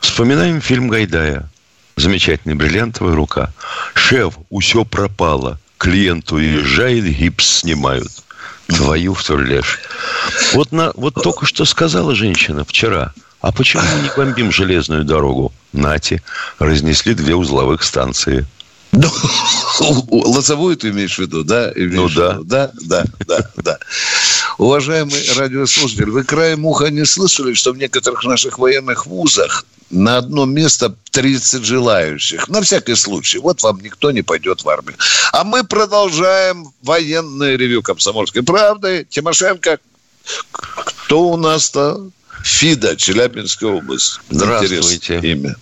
Вспоминаем 0.00 0.60
фильм 0.60 0.88
Гайдая. 0.88 1.48
Замечательный 1.96 2.54
бриллиантовая 2.54 3.14
рука. 3.14 3.52
Шеф, 3.94 4.38
усё 4.50 4.84
пропало. 4.84 5.58
Клиент 5.78 6.30
уезжает, 6.30 7.04
гипс 7.04 7.60
снимают. 7.60 8.10
Твою 8.68 9.14
в 9.14 9.24
турлеш. 9.24 9.80
Вот, 10.52 10.72
на, 10.72 10.92
вот 10.94 11.14
только 11.14 11.46
что 11.46 11.64
сказала 11.64 12.14
женщина 12.14 12.64
вчера. 12.64 13.12
А 13.40 13.50
почему 13.50 13.82
мы 13.82 14.02
не 14.02 14.10
бомбим 14.14 14.52
железную 14.52 15.04
дорогу? 15.04 15.52
Нати, 15.72 16.22
разнесли 16.58 17.14
две 17.14 17.34
узловых 17.34 17.82
станции. 17.82 18.46
Ну, 18.92 19.10
лозовую 20.10 20.76
ты 20.76 20.90
имеешь 20.90 21.16
в 21.16 21.18
виду, 21.18 21.44
да? 21.44 21.72
Имеешь 21.74 21.94
ну 21.94 22.08
да. 22.10 22.38
Да, 22.42 22.70
да, 22.82 23.04
да, 23.26 23.50
да. 23.56 23.78
Уважаемый 24.58 25.22
радиослушатель, 25.36 26.10
вы 26.10 26.24
краем 26.24 26.64
уха 26.66 26.90
не 26.90 27.04
слышали, 27.04 27.54
что 27.54 27.72
в 27.72 27.76
некоторых 27.76 28.24
наших 28.24 28.58
военных 28.58 29.06
вузах 29.06 29.64
на 29.90 30.18
одно 30.18 30.46
место 30.46 30.94
30 31.10 31.64
желающих. 31.64 32.48
На 32.48 32.62
всякий 32.62 32.94
случай. 32.94 33.38
Вот 33.38 33.62
вам 33.62 33.80
никто 33.80 34.10
не 34.10 34.22
пойдет 34.22 34.64
в 34.64 34.68
армию. 34.68 34.96
А 35.32 35.44
мы 35.44 35.64
продолжаем 35.64 36.72
военное 36.82 37.56
ревю 37.56 37.82
комсомольской 37.82 38.42
правды. 38.42 39.06
Тимошенко, 39.08 39.78
кто 40.52 41.28
у 41.28 41.36
нас-то? 41.36 42.08
ФИДа, 42.42 42.96
Челябинская 42.96 43.70
область. 43.70 44.20
Здравствуйте. 44.30 44.94
Интересное 45.16 45.30
имя. 45.30 45.56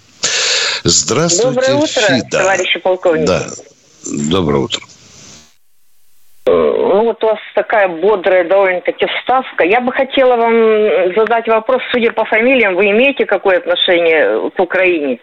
Здравствуйте, 0.85 1.47
Доброе 1.49 1.75
утро, 1.75 2.01
ФИДа. 2.01 2.29
товарищи 2.31 2.79
полковники. 2.79 3.27
Да, 3.27 3.51
доброе 4.07 4.59
утро. 4.63 4.81
Э, 6.51 6.53
ну, 6.53 7.05
вот 7.05 7.23
у 7.23 7.27
вас 7.29 7.39
такая 7.55 7.89
бодрая 7.89 8.45
довольно-таки 8.45 9.07
вставка. 9.07 9.65
Я 9.65 9.81
бы 9.81 9.93
хотела 9.93 10.37
вам 10.37 11.15
задать 11.15 11.47
вопрос, 11.47 11.81
судя 11.93 12.11
по 12.13 12.25
фамилиям, 12.25 12.75
вы 12.75 12.91
имеете 12.91 13.25
какое 13.25 13.59
отношение 13.59 14.51
к 14.51 14.59
Украине? 14.59 15.21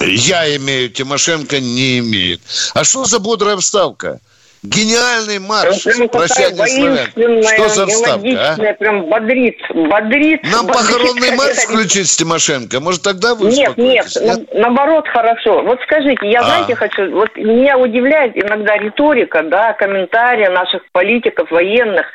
Я 0.00 0.56
имею, 0.56 0.88
Тимошенко 0.90 1.58
не 1.58 1.98
имеет. 1.98 2.40
А 2.74 2.84
что 2.84 3.04
за 3.04 3.18
бодрая 3.18 3.56
вставка? 3.56 4.20
Гениальный 4.62 5.40
марш 5.40 5.82
прям 5.82 6.08
прощания 6.08 6.54
славян. 6.54 7.42
Что 7.42 7.68
за 7.68 7.86
вставка, 7.86 8.54
а? 8.54 8.74
Прям 8.74 9.06
бодрит, 9.06 9.58
бодрит. 9.70 10.42
Нам 10.44 10.66
бодрит, 10.66 10.88
похоронный 10.88 11.30
марш 11.36 11.56
включить 11.56 12.08
с 12.08 12.16
Тимошенко? 12.16 12.78
Может, 12.80 13.02
тогда 13.02 13.34
вы 13.34 13.50
Нет, 13.50 13.76
нет, 13.76 14.06
нет, 14.20 14.54
наоборот, 14.54 15.08
хорошо. 15.08 15.62
Вот 15.62 15.80
скажите, 15.82 16.30
я, 16.30 16.40
а. 16.40 16.44
знаете, 16.44 16.76
хочу... 16.76 17.10
Вот 17.10 17.34
меня 17.36 17.76
удивляет 17.76 18.36
иногда 18.36 18.78
риторика, 18.78 19.42
да, 19.42 19.72
комментарии 19.72 20.46
наших 20.46 20.82
политиков, 20.92 21.50
военных. 21.50 22.06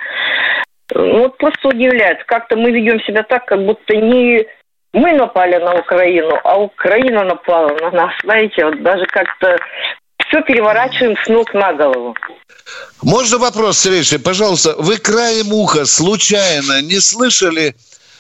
Ну, 0.95 1.19
вот 1.19 1.37
просто 1.37 1.67
удивляет. 1.67 2.23
Как-то 2.23 2.55
мы 2.55 2.71
ведем 2.71 3.01
себя 3.01 3.23
так, 3.23 3.45
как 3.45 3.65
будто 3.65 3.93
не 3.93 4.47
мы 4.93 5.11
напали 5.13 5.57
на 5.57 5.75
Украину, 5.75 6.39
а 6.43 6.59
Украина 6.59 7.23
напала 7.25 7.75
на 7.81 7.91
нас. 7.91 8.13
Знаете, 8.23 8.65
вот 8.65 8.81
даже 8.81 9.05
как-то 9.05 9.57
все 10.27 10.41
переворачиваем 10.41 11.15
с 11.23 11.27
ног 11.27 11.53
на 11.53 11.73
голову. 11.73 12.15
Можно 13.01 13.37
вопрос, 13.37 13.79
Сережа? 13.79 14.19
Пожалуйста, 14.19 14.75
вы 14.77 14.97
краем 14.97 15.53
уха 15.53 15.85
случайно 15.85 16.81
не 16.81 16.99
слышали 16.99 17.75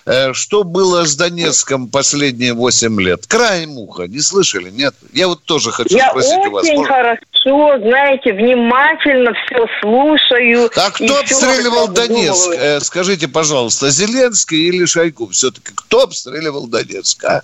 Э, 0.09 0.31
что 0.31 0.63
было 0.63 1.03
с 1.05 1.17
Донецком 1.17 1.89
последние 1.89 2.53
8 2.53 3.01
лет? 3.01 3.27
Край 3.27 3.65
муха. 3.65 4.03
Не 4.07 4.21
слышали? 4.21 4.69
Нет? 4.69 4.95
Я 5.11 5.27
вот 5.27 5.43
тоже 5.43 5.73
хочу 5.73 5.97
Я 5.97 6.11
спросить 6.11 6.45
у 6.47 6.51
вас. 6.51 6.63
очень 6.63 6.75
Может- 6.77 6.87
хорошо, 6.93 7.79
знаете, 7.89 8.31
внимательно 8.31 9.33
все 9.33 9.65
слушаю. 9.81 10.71
А 10.77 10.91
кто 10.91 11.19
обстреливал. 11.19 11.89
Донецк? 11.89 12.47
Э, 12.53 12.79
Скажите, 12.79 13.27
пожалуйста, 13.27 13.89
Зеленский 13.89 14.69
или 14.69 14.85
Шойгу? 14.85 15.27
Все-таки 15.27 15.73
кто 15.75 16.03
обстреливал 16.03 16.67
Донецк? 16.67 17.21
а? 17.25 17.41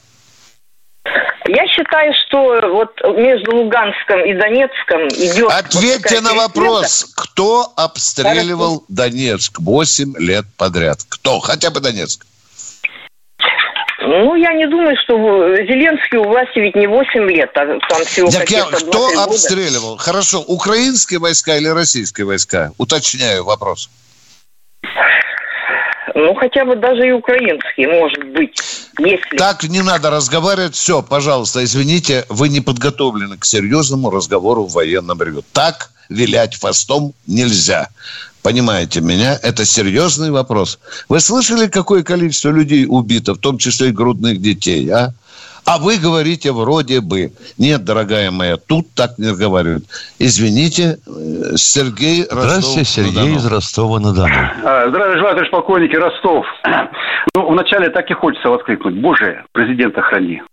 Я 1.48 1.68
считаю, 1.68 2.14
что 2.26 2.62
вот 2.74 2.92
между 3.18 3.56
Луганском 3.56 4.24
и 4.26 4.34
Донецком 4.34 5.08
идет... 5.10 5.44
вот 5.44 5.54
Ответьте 5.54 6.00
такая 6.00 6.22
на 6.22 6.34
вопрос, 6.34 7.12
кто 7.16 7.74
обстреливал 7.76 8.86
Донецк 8.88 9.60
8 9.60 10.18
лет 10.20 10.46
подряд? 10.58 11.00
Кто? 11.10 11.40
Хотя 11.42 11.70
бы 11.70 11.82
Донецк. 11.82 12.26
Ну, 14.00 14.36
я 14.36 14.54
не 14.54 14.68
думаю, 14.68 14.96
что 15.04 15.16
Зеленский 15.66 16.18
у 16.18 16.24
власти 16.26 16.60
ведь 16.60 16.76
не 16.76 16.88
8 16.88 17.30
лет, 17.30 17.52
а 17.56 17.80
там 17.90 18.06
всего 18.06 18.30
Так 18.32 18.50
я- 18.50 18.64
кто 18.66 19.10
2-3 19.10 19.16
года. 19.16 19.24
обстреливал? 19.24 19.98
Хорошо, 19.98 20.42
украинские 20.42 21.20
войска 21.20 21.56
или 21.58 21.68
российские 21.68 22.26
войска? 22.26 22.72
Уточняю 22.78 23.44
вопрос. 23.44 23.90
Ну, 26.16 26.34
хотя 26.36 26.64
бы 26.64 26.76
даже 26.76 27.08
и 27.08 27.12
украинские, 27.12 27.88
может 27.88 28.24
быть, 28.34 28.56
если... 29.00 29.38
Так 29.38 29.64
не 29.64 29.82
надо 29.82 30.12
разговаривать. 30.12 30.76
Все, 30.76 31.02
пожалуйста, 31.02 31.64
извините, 31.64 32.26
вы 32.30 32.50
не 32.50 32.62
подготовлены 32.62 33.38
к 33.38 33.46
серьезному 33.46 34.12
разговору 34.12 34.66
в 34.66 34.74
военном 34.74 35.22
ревю. 35.22 35.44
Так 35.54 35.90
вилять 36.10 36.56
фастом 36.56 37.14
нельзя. 37.26 37.90
Понимаете 38.44 39.02
меня? 39.02 39.40
Это 39.42 39.66
серьезный 39.66 40.30
вопрос. 40.30 40.78
Вы 41.10 41.20
слышали, 41.20 41.68
какое 41.68 42.04
количество 42.04 42.50
людей 42.50 42.86
убито, 42.88 43.34
в 43.34 43.40
том 43.40 43.58
числе 43.58 43.90
и 43.90 43.92
грудных 43.92 44.42
детей, 44.42 44.90
а? 44.90 45.14
А 45.66 45.80
вы 45.80 45.98
говорите 45.98 46.52
вроде 46.52 47.02
бы. 47.02 47.32
Нет, 47.58 47.84
дорогая 47.86 48.32
моя, 48.32 48.58
тут 48.58 48.88
так 48.96 49.18
не 49.18 49.30
разговаривают. 49.30 49.86
Извините, 50.20 50.98
э, 51.08 51.56
Сергей 51.56 52.24
Здравствуйте, 52.24 52.84
Сергей 52.84 53.36
из 53.36 53.46
Ростова-на-Дону. 53.46 54.34
А, 54.64 54.90
Здравия 54.90 55.18
желаю, 55.18 55.36
товарищ 55.36 55.52
полковник 55.52 55.94
Ростов. 55.98 56.46
Ну, 57.36 57.50
вначале 57.50 57.90
так 57.90 58.12
и 58.12 58.14
хочется 58.14 58.50
воскликнуть. 58.50 58.96
Боже, 58.96 59.44
президента 59.54 60.02
храни. 60.02 60.44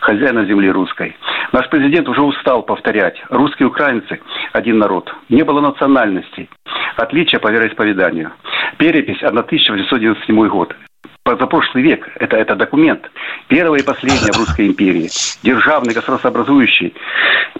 Хозяина 0.00 0.46
земли 0.46 0.70
русской. 0.70 1.16
Наш 1.52 1.68
президент 1.68 2.08
уже 2.08 2.22
устал 2.22 2.62
повторять. 2.62 3.16
Русские 3.28 3.66
и 3.66 3.70
украинцы– 3.70 4.20
один 4.52 4.78
народ. 4.78 5.12
Не 5.28 5.42
было 5.42 5.60
национальностей. 5.60 6.48
Отличия 6.96 7.40
по 7.40 7.48
вероисповеданию. 7.48 8.32
Перепись 8.78 9.22
1897 9.22 10.48
год. 10.48 10.74
Позапрошлый 11.30 11.84
век– 11.84 12.08
это, 12.18 12.36
это 12.36 12.56
документ. 12.56 13.02
Первый 13.46 13.80
и 13.80 13.82
последний 13.84 14.32
в 14.32 14.36
Русской 14.36 14.66
империи. 14.66 15.08
Державный, 15.44 15.94
государствообразующий. 15.94 16.92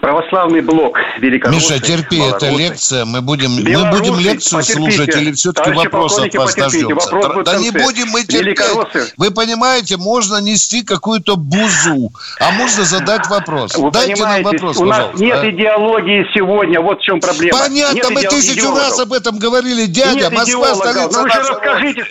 Православный 0.01 0.59
блок 0.59 0.97
Великороссы. 1.19 1.73
Миша, 1.73 1.81
терпи, 1.81 2.17
это 2.17 2.47
малороссы. 2.47 2.57
лекция. 2.57 3.05
Мы 3.05 3.21
будем, 3.21 3.51
мы 3.51 3.89
будем 3.91 4.19
лекцию 4.19 4.59
потерпите. 4.59 4.91
слушать 4.91 5.15
или 5.15 5.31
все-таки 5.31 5.69
Товарищи 5.69 5.85
вопрос 5.85 6.19
от 6.19 6.35
вас 6.35 6.55
дождемся? 6.55 7.15
Вопрос 7.15 7.45
да 7.45 7.57
не 7.59 7.71
будем 7.71 8.07
мы 8.09 8.23
терпеть. 8.25 9.13
Вы 9.15 9.31
понимаете, 9.31 9.95
можно 9.95 10.41
нести 10.41 10.83
какую-то 10.83 11.37
бузу, 11.37 12.11
а 12.41 12.51
можно 12.51 12.83
задать 12.83 13.25
вопрос. 13.29 13.77
Вы 13.77 13.89
Дайте 13.91 14.21
нам 14.21 14.43
вопрос, 14.43 14.77
у 14.77 14.85
нас 14.85 14.97
пожалуйста. 14.97 15.23
нет 15.23 15.37
а. 15.37 15.49
идеологии 15.49 16.27
сегодня, 16.33 16.81
вот 16.81 16.99
в 16.99 17.03
чем 17.03 17.21
проблема. 17.21 17.57
Понятно, 17.57 17.95
Нет 17.95 18.09
мы 18.09 18.21
тысячу 18.21 18.59
идеологов. 18.59 18.83
раз 18.83 18.99
об 18.99 19.13
этом 19.13 19.39
говорили, 19.39 19.85
дядя. 19.85 20.15
Нет 20.15 20.31
Москва 20.33 20.73
идеологов. 20.73 20.75
столица 20.75 21.17
Ну 21.17 21.23
вы 21.23 21.29
же 21.29 21.39
расскажите, 21.39 22.05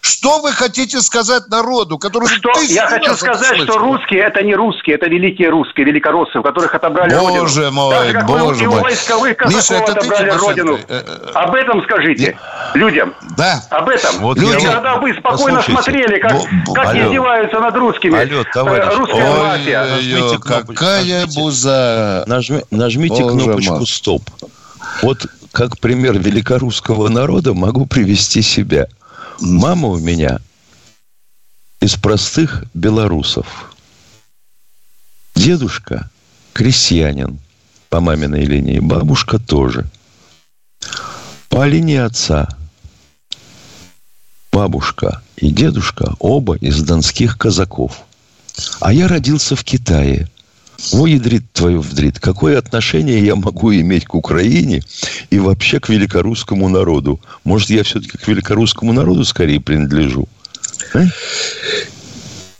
Что 0.00 0.40
вы 0.40 0.52
хотите 0.52 1.00
сказать 1.00 1.48
народу, 1.48 1.98
который 1.98 2.28
что 2.28 2.50
я 2.68 2.86
хочу 2.86 3.14
сказать, 3.14 3.56
что 3.58 3.78
русские 3.78 4.20
это 4.20 4.42
не 4.42 4.54
русские, 4.54 4.96
это 4.96 5.06
великие 5.08 5.48
русские, 5.50 5.86
великороссы, 5.86 6.38
у 6.38 6.42
которых 6.42 6.74
отобрали 6.74 7.12
родину. 7.12 7.40
Боже 7.42 7.70
мой, 7.70 7.94
Так 7.94 8.06
же, 8.06 8.12
как 8.12 8.26
боже 8.26 8.68
у 8.68 8.72
мой. 8.72 8.82
войсковых 8.82 9.30
Миша, 9.30 9.44
казаков 9.44 9.88
это 9.90 9.92
ты 9.92 9.98
отобрали 9.98 10.24
Тимошенко? 10.30 10.46
родину. 10.46 10.78
Э, 10.88 11.02
э, 11.06 11.30
Об 11.34 11.54
этом 11.54 11.82
скажите 11.82 12.38
людям. 12.74 13.14
Да. 13.36 13.62
Об 13.70 13.88
этом. 13.88 14.16
Вот 14.18 14.38
Люди- 14.38 14.62
И 14.62 14.66
тогда 14.66 14.96
вы 14.96 15.12
спокойно 15.14 15.56
Послушайте, 15.58 15.72
смотрели, 15.72 16.18
как, 16.20 16.32
бо- 16.66 16.74
как 16.74 16.86
алло. 16.86 17.06
издеваются 17.06 17.60
над 17.60 17.76
русскими. 17.76 18.18
Алло, 18.18 18.44
товарищ. 18.52 18.84
Э, 18.92 18.96
Русская 18.96 19.30
Ой, 19.30 19.46
мафия. 19.48 19.84
Кнопочку, 20.38 20.72
какая 20.74 21.20
нажмите. 21.20 21.40
буза. 21.40 22.24
Нажми- 22.26 22.64
нажмите 22.70 23.22
Боже 23.22 23.44
кнопочку 23.44 23.74
мой. 23.74 23.86
«Стоп». 23.86 24.22
Вот 25.02 25.26
как 25.52 25.78
пример 25.78 26.18
великорусского 26.18 27.08
народа 27.08 27.54
могу 27.54 27.86
привести 27.86 28.42
себя. 28.42 28.86
Мама 29.40 29.88
у 29.88 29.98
меня 29.98 30.38
из 31.80 31.96
простых 31.96 32.64
белорусов. 32.72 33.74
Дедушка 35.34 36.10
крестьянин 36.52 37.38
по 37.90 38.00
маминой 38.00 38.44
линии, 38.44 38.78
бабушка 38.78 39.38
тоже. 39.38 39.86
По 41.48 41.66
линии 41.66 41.96
отца 41.96 42.48
бабушка 44.50 45.22
и 45.36 45.50
дедушка 45.50 46.14
оба 46.18 46.56
из 46.56 46.82
донских 46.82 47.36
казаков. 47.36 48.06
А 48.80 48.90
я 48.92 49.06
родился 49.06 49.54
в 49.54 49.64
Китае. 49.64 50.30
Ой, 50.92 51.12
ядрит 51.12 51.44
твою 51.52 51.80
вдрит. 51.80 52.18
Какое 52.18 52.58
отношение 52.58 53.24
я 53.24 53.34
могу 53.34 53.72
иметь 53.74 54.04
к 54.04 54.14
Украине 54.14 54.82
и 55.30 55.38
вообще 55.38 55.80
к 55.80 55.88
великорусскому 55.88 56.68
народу? 56.68 57.20
Может, 57.44 57.70
я 57.70 57.82
все-таки 57.82 58.18
к 58.18 58.28
великорусскому 58.28 58.92
народу 58.92 59.24
скорее 59.24 59.60
принадлежу? 59.60 60.28
А? 60.94 61.04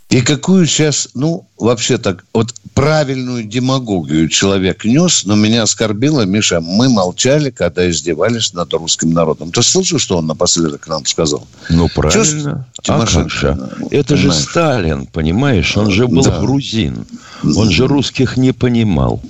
И 0.09 0.21
какую 0.21 0.65
сейчас, 0.67 1.09
ну, 1.15 1.45
вообще 1.57 1.97
так, 1.97 2.23
вот 2.33 2.53
правильную 2.73 3.43
демагогию 3.43 4.29
человек 4.29 4.85
нес, 4.85 5.25
но 5.25 5.35
меня 5.35 5.63
оскорбило, 5.63 6.21
Миша, 6.21 6.61
мы 6.61 6.87
молчали, 6.87 7.49
когда 7.49 7.89
издевались 7.89 8.53
над 8.53 8.73
русским 8.73 9.11
народом. 9.11 9.51
Ты 9.51 9.61
слышал, 9.63 9.99
что 9.99 10.17
он 10.17 10.27
напоследок 10.27 10.87
нам 10.87 11.05
сказал? 11.05 11.45
Ну, 11.69 11.89
правильно. 11.93 12.65
А 12.77 12.81
Тимошенко, 12.83 13.29
как 13.29 13.31
же? 13.31 13.69
Это 13.91 14.15
же 14.15 14.29
понимаешь. 14.29 14.43
Сталин, 14.49 15.05
понимаешь? 15.07 15.75
Он 15.75 15.91
же 15.91 16.07
был 16.07 16.23
Да. 16.23 16.39
грузин. 16.39 17.05
Он 17.43 17.69
же 17.69 17.87
русских 17.87 18.37
не 18.37 18.53
понимал. 18.53 19.21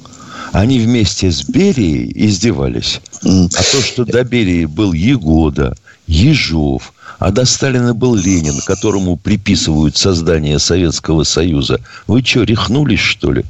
Они 0.52 0.80
вместе 0.80 1.32
с 1.32 1.44
Берией 1.44 2.12
издевались. 2.28 3.02
А 3.24 3.48
то, 3.50 3.82
что 3.82 4.06
до 4.06 4.24
Берии 4.24 4.66
был 4.66 4.94
Егода, 4.94 5.76
Ежов, 6.08 6.94
а 7.20 7.32
до 7.32 7.46
Сталина 7.46 7.94
был 7.94 8.16
Ленин, 8.16 8.62
которому 8.66 9.18
приписывают 9.18 9.98
создание 9.98 10.58
Советского 10.58 11.24
Союза. 11.24 11.82
Вы 12.08 12.24
что, 12.24 12.44
рехнулись, 12.44 13.00
что 13.00 13.34
ли? 13.34 13.46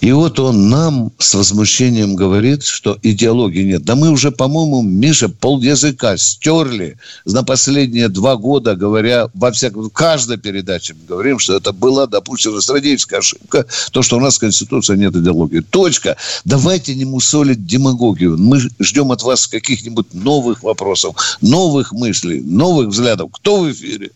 И 0.00 0.12
вот 0.12 0.40
он 0.40 0.70
нам 0.70 1.12
с 1.18 1.34
возмущением 1.34 2.16
говорит, 2.16 2.62
что 2.62 2.98
идеологии 3.02 3.64
нет. 3.64 3.84
Да 3.84 3.96
мы 3.96 4.10
уже, 4.10 4.30
по-моему, 4.30 4.80
Миша, 4.80 5.28
пол 5.28 5.60
языка 5.60 6.16
стерли 6.16 6.96
на 7.26 7.42
последние 7.42 8.08
два 8.08 8.36
года, 8.36 8.74
говоря 8.74 9.28
во 9.34 9.52
всяком... 9.52 9.82
В 9.82 9.90
каждой 9.90 10.38
передаче 10.38 10.94
мы 10.94 11.06
говорим, 11.06 11.38
что 11.38 11.54
это 11.54 11.72
была 11.72 12.06
допущена 12.06 12.60
стратегическая 12.62 13.18
ошибка, 13.18 13.66
то, 13.92 14.00
что 14.02 14.16
у 14.16 14.20
нас 14.20 14.36
в 14.36 14.40
Конституции 14.40 14.96
нет 14.96 15.14
идеологии. 15.14 15.60
Точка. 15.60 16.16
Давайте 16.46 16.94
не 16.94 17.04
мусолить 17.04 17.66
демагогию. 17.66 18.38
Мы 18.38 18.60
ждем 18.78 19.12
от 19.12 19.22
вас 19.22 19.46
каких-нибудь 19.46 20.14
новых 20.14 20.62
вопросов, 20.62 21.14
новых 21.42 21.92
мыслей, 21.92 22.40
новых 22.40 22.88
взглядов. 22.88 23.30
Кто 23.32 23.60
в 23.60 23.70
эфире? 23.70 24.10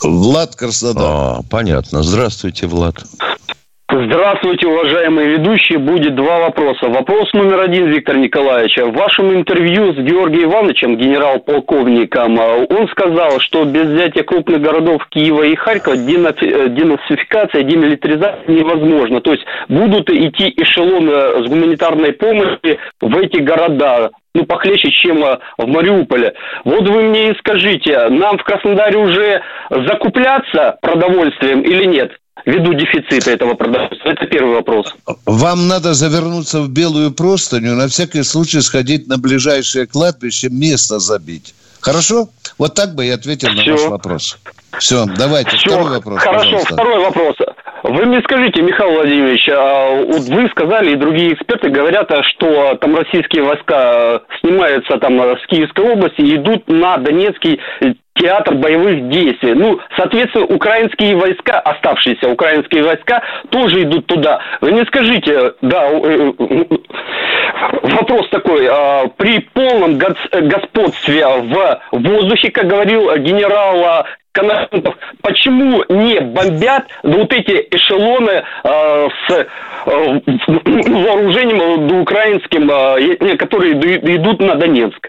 Влад 0.00 0.54
Краснодар. 0.54 1.04
А, 1.04 1.42
понятно. 1.42 2.04
Здравствуйте, 2.04 2.68
Влад. 2.68 3.04
Здравствуйте, 3.90 4.66
уважаемые 4.66 5.38
ведущие. 5.38 5.78
Будет 5.78 6.14
два 6.14 6.40
вопроса. 6.40 6.90
Вопрос 6.90 7.32
номер 7.32 7.62
один, 7.62 7.86
Виктор 7.86 8.18
Николаевич. 8.18 8.76
В 8.76 8.92
вашем 8.92 9.32
интервью 9.32 9.94
с 9.94 9.96
Георгием 9.96 10.50
Ивановичем, 10.50 10.98
генерал-полковником, 10.98 12.38
э, 12.38 12.66
он 12.68 12.86
сказал, 12.88 13.40
что 13.40 13.64
без 13.64 13.86
взятия 13.86 14.24
крупных 14.24 14.60
городов 14.60 15.06
Киева 15.08 15.42
и 15.44 15.54
Харькова 15.54 15.94
э, 15.94 15.96
денацификация, 16.68 17.62
демилитаризация 17.62 18.46
невозможна. 18.48 19.22
То 19.22 19.32
есть 19.32 19.46
будут 19.70 20.10
идти 20.10 20.52
эшелоны 20.54 21.42
с 21.42 21.48
гуманитарной 21.48 22.12
помощи 22.12 22.78
в 23.00 23.16
эти 23.16 23.38
города 23.38 24.10
ну, 24.34 24.44
похлеще, 24.44 24.90
чем 24.90 25.24
э, 25.24 25.38
в 25.56 25.66
Мариуполе. 25.66 26.34
Вот 26.64 26.86
вы 26.86 27.04
мне 27.04 27.30
и 27.30 27.38
скажите, 27.38 28.08
нам 28.10 28.36
в 28.36 28.44
Краснодаре 28.44 28.98
уже 28.98 29.40
закупляться 29.70 30.76
продовольствием 30.82 31.62
или 31.62 31.86
нет? 31.86 32.12
Ввиду 32.48 32.72
дефицита 32.72 33.32
этого 33.32 33.52
продовольствия. 33.52 34.12
Это 34.12 34.24
первый 34.24 34.54
вопрос. 34.54 34.94
Вам 35.26 35.68
надо 35.68 35.92
завернуться 35.92 36.62
в 36.62 36.70
белую 36.70 37.12
простыню, 37.12 37.74
на 37.74 37.88
всякий 37.88 38.22
случай 38.22 38.62
сходить 38.62 39.06
на 39.06 39.18
ближайшее 39.18 39.86
кладбище, 39.86 40.48
место 40.50 40.98
забить. 40.98 41.54
Хорошо? 41.82 42.28
Вот 42.56 42.74
так 42.74 42.94
бы 42.94 43.04
я 43.04 43.16
ответил 43.16 43.48
на 43.50 43.60
Всё. 43.60 43.72
ваш 43.72 43.82
вопрос. 43.90 44.38
Все, 44.78 45.04
давайте, 45.18 45.58
Всё, 45.58 45.72
второй 45.72 45.90
вопрос, 45.90 46.20
Хорошо, 46.20 46.40
пожалуйста. 46.40 46.74
второй 46.74 46.98
вопрос. 47.04 47.36
Вы 47.82 48.06
мне 48.06 48.20
скажите, 48.22 48.62
Михаил 48.62 48.92
Владимирович, 48.94 49.48
а 49.50 50.04
вот 50.04 50.22
вы 50.22 50.48
сказали, 50.48 50.92
и 50.92 50.96
другие 50.96 51.34
эксперты 51.34 51.68
говорят, 51.68 52.10
а, 52.10 52.22
что 52.22 52.76
там 52.80 52.96
российские 52.96 53.42
войска 53.42 53.76
э, 53.76 54.20
снимаются 54.40 54.96
там 54.98 55.20
э, 55.20 55.36
с 55.36 55.46
Киевской 55.48 55.92
области 55.92 56.22
и 56.22 56.36
идут 56.36 56.66
на 56.66 56.96
Донецкий 56.96 57.60
театр 58.18 58.54
боевых 58.54 59.08
действий. 59.08 59.54
Ну, 59.54 59.80
соответственно, 59.96 60.44
украинские 60.46 61.16
войска, 61.16 61.60
оставшиеся 61.60 62.28
украинские 62.28 62.82
войска, 62.82 63.22
тоже 63.50 63.82
идут 63.82 64.06
туда. 64.06 64.40
Вы 64.60 64.72
мне 64.72 64.84
скажите, 64.86 65.54
да, 65.62 65.88
э, 65.88 66.32
э, 66.38 66.64
вопрос 67.82 68.28
такой, 68.30 68.66
а, 68.70 69.06
при 69.16 69.40
полном 69.40 69.98
господстве 69.98 71.26
в 71.26 71.80
воздухе, 71.92 72.50
как 72.50 72.66
говорил 72.66 73.16
генерал 73.16 74.04
Коношенков, 74.32 74.94
почему 75.22 75.84
не 75.88 76.20
бомбят 76.20 76.86
вот 77.02 77.32
эти 77.32 77.66
эшелоны 77.70 78.44
э, 78.62 79.08
с 79.26 79.30
э, 79.30 79.46
вооружением 80.26 82.00
украинским, 82.00 82.68
которые 83.36 83.72
идут 84.16 84.40
на 84.40 84.54
Донецк? 84.54 85.08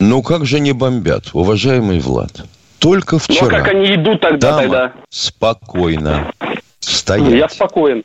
Ну 0.00 0.22
как 0.22 0.44
же 0.44 0.60
не 0.60 0.72
бомбят, 0.72 1.30
уважаемый 1.32 2.00
Влад? 2.00 2.44
Только 2.78 3.18
вчера. 3.18 3.48
Ну 3.48 3.56
а 3.56 3.58
как 3.60 3.68
они 3.68 3.94
идут 3.94 4.20
тогда? 4.20 4.50
Дама 4.50 4.62
тогда? 4.62 4.92
спокойно 5.08 6.32
стоять. 6.80 7.32
Я 7.32 7.48
спокоен. 7.48 8.04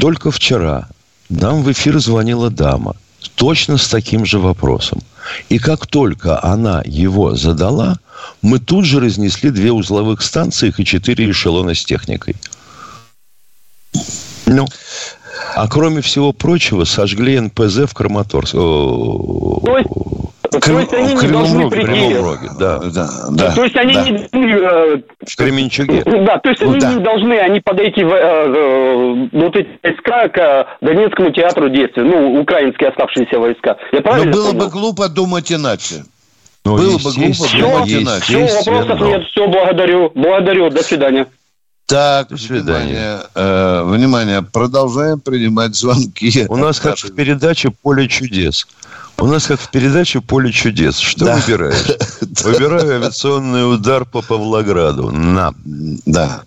Только 0.00 0.30
вчера 0.30 0.88
нам 1.28 1.62
в 1.62 1.70
эфир 1.70 1.98
звонила 1.98 2.50
дама 2.50 2.96
точно 3.34 3.76
с 3.76 3.88
таким 3.88 4.24
же 4.24 4.38
вопросом. 4.38 5.00
И 5.48 5.58
как 5.58 5.86
только 5.86 6.42
она 6.42 6.82
его 6.84 7.34
задала, 7.34 7.98
мы 8.40 8.58
тут 8.58 8.84
же 8.84 9.00
разнесли 9.00 9.50
две 9.50 9.72
узловых 9.72 10.22
станции 10.22 10.72
и 10.76 10.84
четыре 10.84 11.30
эшелона 11.30 11.74
с 11.74 11.84
техникой. 11.84 12.36
Ну, 14.46 14.66
а 15.54 15.68
кроме 15.68 16.00
всего 16.00 16.32
прочего, 16.32 16.84
сожгли 16.84 17.38
НПЗ 17.38 17.84
в 17.88 17.94
Краматорске. 17.94 18.58
То 18.58 19.78
есть, 19.78 19.88
то 20.60 20.78
есть 20.78 20.92
они 20.92 21.14
не 21.14 21.28
должны 21.28 21.70
прийти. 21.70 22.14
да. 22.58 22.78
Да, 22.78 23.08
да. 23.30 23.54
То 23.54 23.64
есть 23.64 23.76
они 23.76 23.94
да. 23.94 24.08
не 24.08 24.52
э, 24.52 25.02
в 25.26 25.36
Кременчуге. 25.36 26.02
Да, 26.04 26.38
то 26.38 26.50
есть 26.50 26.62
они 26.62 26.78
да. 26.78 26.94
не 26.94 27.00
должны, 27.02 27.34
они 27.38 27.60
подойти 27.60 28.04
в, 28.04 28.12
э, 28.12 28.18
э, 28.18 29.28
вот 29.32 29.56
эти 29.56 29.68
войска 29.82 30.28
к 30.28 30.66
Донецкому 30.80 31.30
театру 31.30 31.68
действия, 31.68 32.02
ну, 32.02 32.40
украинские 32.40 32.90
оставшиеся 32.90 33.38
войска. 33.38 33.76
Я 33.92 34.02
правильно 34.02 34.30
Но 34.30 34.32
было 34.32 34.50
понял? 34.50 34.64
бы 34.64 34.70
глупо 34.70 35.08
думать 35.08 35.50
иначе. 35.50 36.04
Ну, 36.64 36.76
Было 36.76 36.98
бы 36.98 37.12
глупо 37.12 37.58
думать 37.58 37.90
иначе. 37.92 38.46
Все, 38.46 38.70
вопросов 38.70 39.00
нет. 39.00 39.22
Все, 39.30 39.48
благодарю. 39.48 40.12
Благодарю. 40.14 40.70
До 40.70 40.82
свидания. 40.82 41.26
Так, 41.92 42.28
До 42.30 42.38
свидания. 42.38 42.86
Внимание, 42.86 43.20
э, 43.34 43.82
внимание, 43.84 44.42
продолжаем 44.42 45.20
принимать 45.20 45.76
звонки. 45.76 46.46
У 46.48 46.56
нас 46.56 46.80
как 46.80 46.96
в 46.96 47.14
передаче 47.14 47.70
«Поле 47.70 48.08
чудес». 48.08 48.66
У 49.18 49.26
нас 49.26 49.44
как 49.44 49.60
в 49.60 49.68
передаче 49.68 50.22
«Поле 50.22 50.50
чудес». 50.52 50.96
Что 50.96 51.26
да. 51.26 51.36
выбираешь? 51.36 51.98
Выбираю 52.44 52.96
авиационный 52.96 53.70
удар 53.74 54.06
по 54.06 54.22
Павлограду. 54.22 55.10
На. 55.10 55.52
Да. 56.06 56.44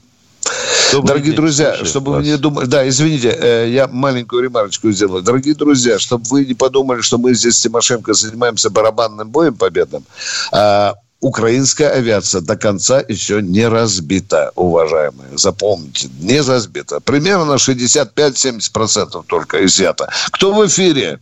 Добрый 0.91 1.10
Дорогие 1.10 1.31
день, 1.31 1.36
друзья, 1.36 1.86
чтобы 1.86 2.13
вас. 2.13 2.23
вы 2.23 2.27
не 2.31 2.38
думали... 2.38 2.65
Да, 2.65 2.88
извините, 2.88 3.29
э, 3.29 3.69
я 3.69 3.88
маленькую 3.88 4.43
ремарочку 4.43 4.91
сделаю. 4.91 5.21
Дорогие 5.21 5.53
друзья, 5.53 5.99
чтобы 5.99 6.25
вы 6.27 6.45
не 6.45 6.55
подумали, 6.55 7.01
что 7.01 7.19
мы 7.19 7.36
здесь 7.36 7.55
с 7.55 7.62
Тимошенко 7.62 8.13
занимаемся 8.13 8.71
барабанным 8.71 9.29
боем 9.29 9.55
победным, 9.55 10.03
а, 10.51 10.95
украинская 11.19 11.89
авиация 11.91 12.41
до 12.41 12.56
конца 12.56 13.04
еще 13.08 13.41
не 13.41 13.67
разбита, 13.67 14.51
уважаемые. 14.56 15.38
Запомните, 15.38 16.10
не 16.19 16.41
разбита. 16.41 16.99
Примерно 16.99 17.54
65-70% 17.54 19.23
только 19.28 19.65
изъято. 19.65 20.10
Кто 20.32 20.54
в 20.54 20.65
эфире? 20.67 21.19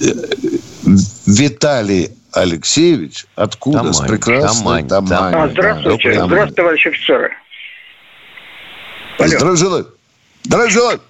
Э, 0.00 0.04
Виталий 1.26 2.10
Алексеевич, 2.32 3.26
откуда? 3.34 3.78
Тамань, 3.78 3.94
с 3.94 4.00
прекрасной 4.00 4.84
Тамань. 4.84 5.08
Тамань. 5.08 5.34
А, 5.34 5.48
здравствуйте, 5.48 6.12
Тамань. 6.14 6.26
здравствуйте, 6.28 6.54
товарищ 6.54 6.86
офицеры. 6.86 7.30
Желаю. 9.56 9.86
Здравия 10.44 10.70
желаю. 10.70 11.00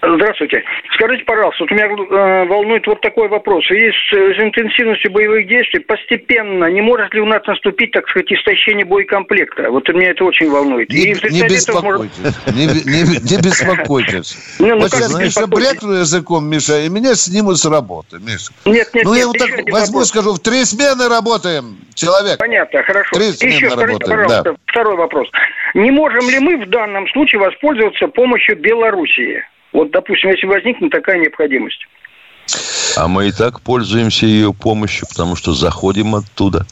Здравствуйте. 0.00 0.62
Скажите, 0.94 1.24
пожалуйста, 1.24 1.64
вот 1.64 1.70
меня 1.72 1.86
э, 1.86 2.44
волнует 2.46 2.86
вот 2.86 3.00
такой 3.00 3.28
вопрос. 3.28 3.68
Есть 3.68 3.96
э, 4.12 4.34
с 4.34 4.38
интенсивностью 4.38 5.10
боевых 5.10 5.48
действий 5.48 5.80
постепенно, 5.80 6.66
не 6.66 6.80
может 6.80 7.12
ли 7.14 7.20
у 7.20 7.26
нас 7.26 7.44
наступить, 7.46 7.90
так 7.90 8.08
сказать, 8.08 8.30
истощение 8.30 8.84
боекомплекта? 8.84 9.70
Вот 9.70 9.88
меня 9.88 10.10
это 10.10 10.24
очень 10.24 10.50
волнует. 10.50 10.88
Не, 10.90 11.06
не 11.06 11.42
беспокойтесь. 11.48 12.18
Может... 12.18 12.46
Не, 12.54 12.66
не, 12.66 13.36
не 13.36 13.42
беспокойтесь. 13.42 14.36
Вот 14.58 14.90
сейчас 14.90 15.18
Миша 15.18 15.46
брякну 15.46 15.92
языком, 15.92 16.48
Миша, 16.48 16.80
и 16.80 16.88
меня 16.88 17.14
снимут 17.14 17.58
с 17.58 17.66
работы, 17.66 18.18
Миша. 18.20 18.52
Нет, 18.64 18.88
нет, 18.94 19.04
Ну, 19.04 19.14
я 19.14 19.26
вот 19.26 19.36
так 19.36 19.50
возьму, 19.70 20.04
скажу, 20.04 20.34
в 20.34 20.40
три 20.40 20.64
смены 20.64 21.08
работаем, 21.08 21.76
человек. 21.94 22.38
Понятно, 22.38 22.82
хорошо. 22.84 23.16
Три 23.16 23.32
смены 23.32 23.52
еще 23.52 23.70
скажите, 23.70 23.92
работаем, 23.92 24.28
пожалуйста, 24.28 24.56
второй 24.66 24.96
вопрос. 24.96 25.28
Не 25.74 25.90
можем 25.90 26.28
ли 26.30 26.38
мы 26.38 26.64
в 26.64 26.68
данном 26.70 27.08
случае 27.08 27.40
воспользоваться 27.40 28.06
помощью 28.08 28.56
Белоруссии? 28.56 29.42
Вот, 29.72 29.90
допустим, 29.90 30.30
если 30.30 30.46
возникнет 30.46 30.90
такая 30.90 31.18
необходимость. 31.18 31.86
А 32.96 33.06
мы 33.08 33.28
и 33.28 33.32
так 33.32 33.60
пользуемся 33.60 34.26
ее 34.26 34.52
помощью, 34.52 35.06
потому 35.08 35.36
что 35.36 35.52
заходим 35.52 36.14
оттуда. 36.14 36.66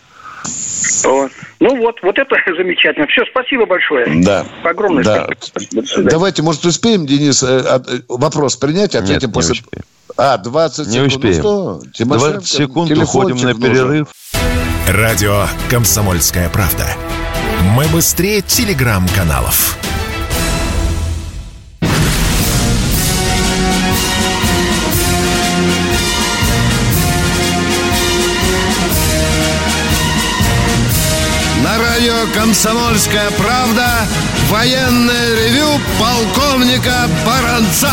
Вот. 1.04 1.32
Ну 1.60 1.76
вот, 1.76 1.96
вот 2.02 2.18
это 2.18 2.36
замечательно. 2.56 3.06
Все, 3.08 3.24
спасибо 3.30 3.66
большое. 3.66 4.22
Да. 4.22 4.46
Огромное 4.64 5.04
да. 5.04 5.28
спасибо. 5.40 6.10
Давайте, 6.10 6.42
может, 6.42 6.64
успеем, 6.64 7.06
Денис, 7.06 7.42
э, 7.42 7.46
э, 7.46 8.00
вопрос 8.08 8.56
принять, 8.56 8.94
ответим 8.94 9.28
Нет, 9.28 9.34
после... 9.34 9.54
Не 9.54 9.60
успеем. 9.60 9.84
А, 10.16 10.38
20 10.38 10.76
секунд. 10.76 10.94
Не 10.94 11.00
успеем. 11.00 11.42
Ну 11.42 11.80
что, 11.92 12.04
20 12.04 12.46
секунд, 12.46 12.90
уходим 12.92 13.36
на 13.36 13.54
перерыв. 13.54 14.08
Радио 14.88 15.46
«Комсомольская 15.68 16.48
правда». 16.48 16.86
Мы 17.76 17.86
быстрее 17.88 18.40
телеграм-каналов. 18.40 19.76
«Комсомольская 32.36 33.30
правда» 33.38 34.06
военное 34.50 35.34
ревю 35.36 35.80
полковника 35.98 37.08
Баранца. 37.24 37.92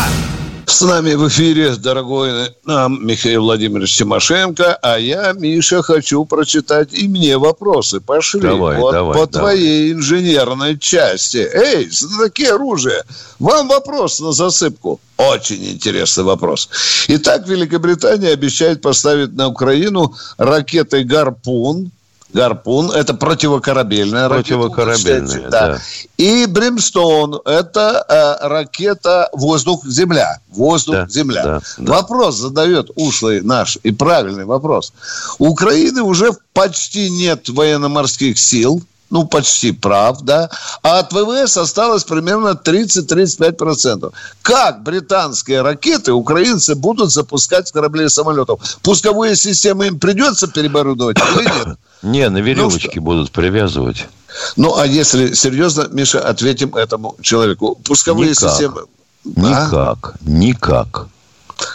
С 0.66 0.82
нами 0.82 1.14
в 1.14 1.26
эфире, 1.28 1.74
дорогой 1.76 2.54
нам 2.66 3.06
Михаил 3.06 3.44
Владимирович 3.44 3.96
Тимошенко, 3.96 4.74
а 4.82 4.98
я, 4.98 5.32
Миша, 5.32 5.82
хочу 5.82 6.26
прочитать 6.26 6.92
и 6.92 7.08
мне 7.08 7.38
вопросы. 7.38 8.00
Пошли. 8.00 8.42
Давай, 8.42 8.78
вот, 8.78 8.92
давай, 8.92 9.18
по 9.18 9.26
давай. 9.26 9.56
твоей 9.56 9.92
инженерной 9.92 10.78
части. 10.78 11.38
Эй, 11.38 11.88
знатоки 11.88 12.42
оружия, 12.42 13.02
вам 13.38 13.68
вопрос 13.68 14.20
на 14.20 14.32
засыпку. 14.32 15.00
Очень 15.16 15.64
интересный 15.70 16.24
вопрос. 16.24 16.68
Итак, 17.08 17.48
Великобритания 17.48 18.28
обещает 18.28 18.82
поставить 18.82 19.32
на 19.32 19.48
Украину 19.48 20.14
ракеты 20.36 21.02
«Гарпун», 21.02 21.92
Гарпун– 22.34 22.90
это 22.92 23.14
противокорабельная 23.14 24.28
противокорабельная, 24.28 25.20
ракета. 25.20 25.26
Кстати, 25.26 25.50
да. 25.50 25.68
да. 25.68 25.78
И 26.18 26.46
Бримстоун– 26.46 27.40
это 27.44 28.04
э, 28.08 28.48
ракета 28.48 29.28
воздух-земля. 29.32 30.40
Воздух-земля. 30.50 31.44
Да, 31.44 31.60
да, 31.78 31.92
вопрос 31.92 32.36
задает 32.36 32.90
ушлый 32.96 33.40
наш 33.40 33.78
и 33.84 33.92
правильный 33.92 34.44
вопрос. 34.44 34.92
У 35.38 35.46
Украины 35.46 36.02
уже 36.02 36.32
почти 36.52 37.08
нет 37.08 37.48
военно-морских 37.48 38.36
сил– 38.38 38.82
ну, 39.14 39.26
почти 39.26 39.72
прав, 39.72 40.22
да, 40.22 40.50
а 40.82 40.98
от 40.98 41.12
ВВС 41.12 41.56
осталось 41.56 42.02
примерно 42.02 42.60
30-35%. 42.64 44.12
Как 44.42 44.82
британские 44.82 45.62
ракеты 45.62 46.12
украинцы 46.12 46.74
будут 46.74 47.12
запускать 47.12 47.68
с 47.68 47.72
кораблей 47.72 48.06
и 48.06 48.08
самолетов? 48.08 48.60
Пусковые 48.82 49.36
системы 49.36 49.86
им 49.86 50.00
придется 50.00 50.48
переборудовать 50.48 51.16
или 51.18 51.44
нет? 51.44 51.78
Не, 52.02 52.28
на 52.28 52.38
веревочке 52.38 52.96
ну, 52.96 53.02
будут 53.02 53.30
привязывать. 53.30 54.08
Ну, 54.56 54.76
а 54.76 54.84
если 54.84 55.32
серьезно, 55.34 55.86
Миша, 55.92 56.18
ответим 56.18 56.74
этому 56.74 57.14
человеку. 57.22 57.76
Пусковые 57.84 58.30
никак, 58.30 58.50
системы... 58.50 58.82
Никак, 59.24 60.08
а? 60.08 60.14
никак, 60.22 61.06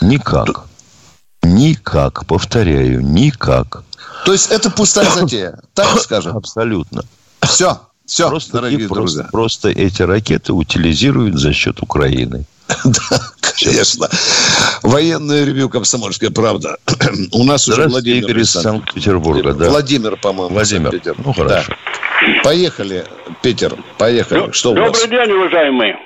никак, 0.02 0.66
никак, 1.42 2.26
повторяю, 2.26 3.02
никак. 3.02 3.84
То 4.26 4.34
есть 4.34 4.52
это 4.52 4.70
пустая 4.70 5.10
затея, 5.10 5.60
так 5.74 6.02
скажем? 6.02 6.36
Абсолютно. 6.38 7.04
Все, 7.44 7.80
все, 8.06 8.30
просто, 8.30 8.54
дорогие 8.54 8.88
друзья. 8.88 9.24
Просто, 9.32 9.70
просто 9.70 9.70
эти 9.70 10.02
ракеты 10.02 10.54
утилизируют 10.54 11.36
за 11.36 11.54
счет 11.54 11.82
Украины. 11.82 12.46
Да, 12.86 13.20
конечно. 13.42 14.08
Военное 14.84 15.44
ревю 15.44 15.70
«Комсомольская 15.70 16.30
правда». 16.30 16.78
У 17.32 17.44
нас 17.44 17.68
уже 17.68 17.88
Владимир 17.88 18.38
из 18.38 18.52
Санкт-Петербурга. 18.52 19.54
Да. 19.54 19.70
Владимир, 19.70 20.16
по-моему. 20.18 20.54
Владимир. 20.54 21.02
Ну, 21.18 21.34
хорошо. 21.34 21.66
Да. 21.68 21.76
Поехали, 22.44 23.06
Питер, 23.42 23.76
поехали. 23.98 24.52
Что 24.52 24.74
Добрый 24.74 25.08
день, 25.08 25.32
уважаемые. 25.32 25.98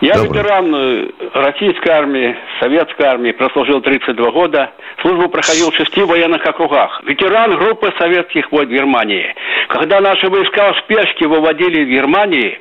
Я 0.00 0.14
Добрый. 0.14 0.42
ветеран 0.42 0.74
э, 0.74 1.08
российской 1.34 1.88
армии, 1.88 2.36
советской 2.60 3.02
армии, 3.02 3.32
прослужил 3.32 3.80
32 3.80 4.30
года. 4.30 4.70
Службу 5.02 5.28
проходил 5.28 5.72
в 5.72 5.74
шести 5.74 6.02
военных 6.02 6.46
округах. 6.46 7.02
Ветеран 7.04 7.56
группы 7.56 7.92
советских 7.98 8.52
войск 8.52 8.70
Германии. 8.70 9.34
Когда 9.68 10.00
наши 10.00 10.28
войска 10.28 10.72
в 10.72 10.78
спешке 10.78 11.26
выводили 11.26 11.84
в 11.84 11.88
Германии, 11.88 12.60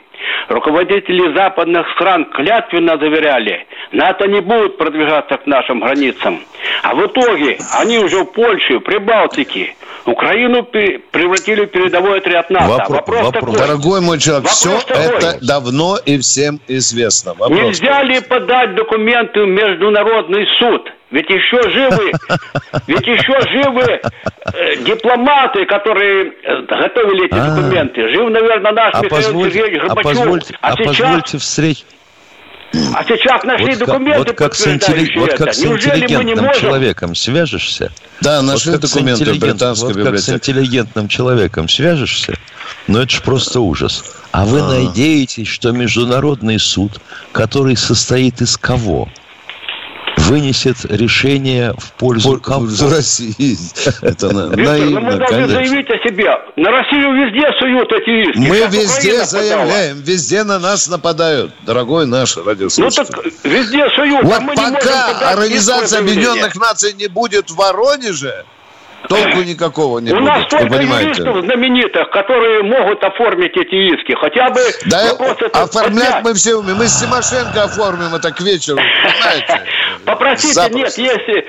Руководители 0.50 1.34
западных 1.36 1.90
стран 1.96 2.26
клятвенно 2.26 2.98
заверяли, 2.98 3.66
НАТО 3.92 4.28
не 4.28 4.42
будет 4.42 4.78
продвигаться 4.78 5.38
к 5.38 5.46
нашим 5.46 5.82
границам. 5.82 6.40
А 6.84 6.96
в 6.96 7.06
итоге 7.06 7.58
они 7.80 8.00
уже 8.00 8.24
в 8.24 8.26
Польше, 8.26 8.80
Прибалтике, 8.80 9.76
Украину 10.06 10.64
превратили 10.64 11.66
в 11.66 11.68
передовой 11.68 12.20
отряд 12.20 12.50
НАТО. 12.50 12.68
Вопрос, 12.68 12.90
вопрос, 12.90 13.24
вопрос 13.26 13.34
такой. 13.34 13.68
Дорогой 13.68 14.02
мой 14.02 14.20
человек, 14.20 14.46
вопрос 14.46 14.58
все 14.58 14.80
такой. 14.94 15.18
это 15.18 15.46
давно 15.46 15.98
и 16.06 16.18
всем 16.20 16.60
известно. 16.68 17.34
Вопрос 17.34 17.60
Нельзя 17.60 18.00
такой. 18.00 18.08
ли 18.08 18.22
подать 18.22 18.76
документы 18.76 19.44
в 19.44 19.48
Международный 19.48 20.48
суд? 20.60 20.90
Ведь 21.10 21.30
еще 21.30 21.62
живы, 21.70 22.12
ведь 22.88 23.08
еще 23.08 23.39
живы 23.50 24.02
э, 24.54 24.76
дипломаты, 24.84 25.65
которые 25.65 26.34
э, 26.43 26.62
готовили 26.67 27.28
эти 27.28 27.34
а, 27.34 27.56
документы. 27.56 28.10
Жив, 28.10 28.30
наверное, 28.30 28.74
наш 28.74 28.93
а 28.93 29.02
Михаил 29.02 29.43
Сергеевич 29.46 29.80
а 29.84 29.88
Горбачев. 29.88 29.98
А 29.98 30.04
позвольте, 30.04 30.58
а, 30.62 30.67
а 30.67 30.76
сейчас, 30.76 30.98
позвольте 30.98 31.38
встреч... 31.38 31.86
А 32.93 33.04
сейчас 33.06 33.43
нашли 33.43 33.70
вот 33.70 33.80
документы, 33.80 34.17
вот 34.20 34.38
как 34.38 34.54
с 34.54 34.67
интелли... 34.67 35.17
Вот 35.17 35.34
как 35.36 35.54
с 35.54 35.63
интеллигентным 35.63 36.46
можем... 36.46 36.62
человеком 36.62 37.15
свяжешься. 37.15 37.91
Да, 38.20 38.41
нашли 38.41 38.74
вот 38.74 38.82
документы 38.82 39.32
в 39.32 39.39
британской 39.39 39.88
вот 39.88 39.98
библиотеке. 39.98 40.12
как 40.12 40.20
с 40.20 40.30
интеллигентным 40.30 41.08
человеком 41.08 41.70
свяжешься, 41.70 42.34
ну 42.88 43.00
это 43.00 43.10
же 43.10 43.22
просто 43.22 43.62
ужас. 43.62 44.04
А 44.32 44.43
вы 44.43 44.60
а. 44.60 44.67
надеетесь, 44.67 45.48
что 45.48 45.72
международный 45.72 46.60
суд, 46.60 47.00
который 47.32 47.78
состоит 47.78 48.41
из 48.41 48.58
кого? 48.58 49.08
Вынесет 50.28 50.86
решение 50.86 51.74
в 51.78 51.92
пользу 51.94 52.40
кого? 52.40 52.68
России. 52.90 53.58
Это 54.02 54.34
на, 54.34 54.48
наивно, 54.56 55.00
мы 55.00 55.16
должны 55.18 55.48
заявить 55.48 55.90
о 55.90 55.98
себе. 56.08 56.30
На 56.56 56.72
Россию 56.72 57.13
везде 57.13 57.48
суют 57.60 57.92
эти 57.94 58.30
иски. 58.30 58.40
Мы 58.40 58.60
везде 58.68 59.24
заявляем, 59.24 59.98
везде 60.02 60.44
на 60.44 60.60
нас 60.60 60.88
нападают, 60.88 61.54
дорогой 61.66 62.06
наш 62.06 62.38
радиослушатель. 62.38 63.13
Ну 63.16 63.24
так 63.24 63.34
везде 63.44 63.90
суют. 63.96 64.24
Вот 64.24 64.42
а 64.42 64.72
пока 64.72 65.32
Организация 65.32 66.00
Объединенных 66.00 66.56
Наций 66.56 66.94
не 66.94 67.08
будет 67.08 67.50
в 67.50 67.56
Воронеже, 67.56 68.46
Толку 69.08 69.41
никакого 69.43 70.00
не 70.00 70.12
У 70.12 70.15
будет, 70.15 70.28
нас 70.28 70.43
столько 70.46 70.76
юристов 70.76 71.43
знаменитых, 71.46 72.10
которые 72.12 72.63
могут 72.63 73.04
оформить 73.04 73.56
эти 73.56 73.96
иски. 73.96 74.15
Хотя 74.20 74.50
бы 74.50 74.62
да 74.86 75.12
оформлять 75.54 75.74
поднять. 75.74 76.24
мы 76.24 76.34
все 76.34 76.56
умеем. 76.56 76.78
Мы 76.78 76.88
с 76.88 77.02
Тимошенко 77.02 77.63
оформим 77.63 78.13
это 78.15 78.32
к 78.32 78.41
вечеру, 78.41 78.78
понимаете? 78.78 79.62
Попросите, 80.06 80.54
Запросто. 80.54 81.02
нет, 81.02 81.17
если 81.17 81.46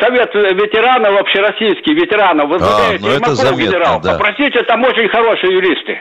совет 0.00 0.34
ветеранов, 0.34 1.20
общероссийский 1.20 1.94
ветеранов, 1.94 2.48
возглавляет 2.48 3.02
а, 3.02 3.04
ну 3.04 3.12
Ермаков 3.12 3.58
генерал, 3.58 4.00
да. 4.00 4.12
попросите, 4.12 4.62
там 4.62 4.82
очень 4.84 5.08
хорошие 5.08 5.52
юристы. 5.52 6.00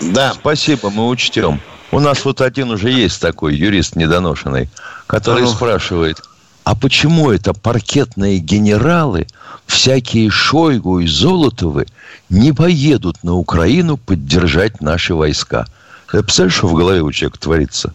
Да. 0.00 0.32
Спасибо, 0.32 0.90
мы 0.90 1.08
учтем. 1.08 1.60
У 1.92 1.98
нас 2.00 2.24
вот 2.24 2.40
один 2.40 2.70
уже 2.70 2.90
есть 2.90 3.20
такой 3.20 3.54
юрист 3.54 3.96
недоношенный, 3.96 4.68
который 5.06 5.42
ну. 5.42 5.48
спрашивает, 5.48 6.18
а 6.64 6.76
почему 6.76 7.30
это 7.30 7.52
паркетные 7.52 8.38
генералы, 8.38 9.26
всякие 9.70 10.30
Шойгу 10.30 11.00
и 11.00 11.06
Золотовы, 11.06 11.86
не 12.28 12.52
поедут 12.52 13.22
на 13.22 13.34
Украину 13.34 13.96
поддержать 13.96 14.80
наши 14.80 15.14
войска? 15.14 15.66
Ты 16.10 16.22
представляешь, 16.22 16.56
что 16.56 16.66
в 16.66 16.74
голове 16.74 17.02
у 17.02 17.12
человека 17.12 17.38
творится? 17.38 17.94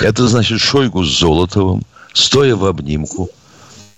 Это 0.00 0.26
значит 0.26 0.60
Шойгу 0.60 1.04
с 1.04 1.18
Золотовым, 1.18 1.84
стоя 2.12 2.56
в 2.56 2.64
обнимку 2.64 3.30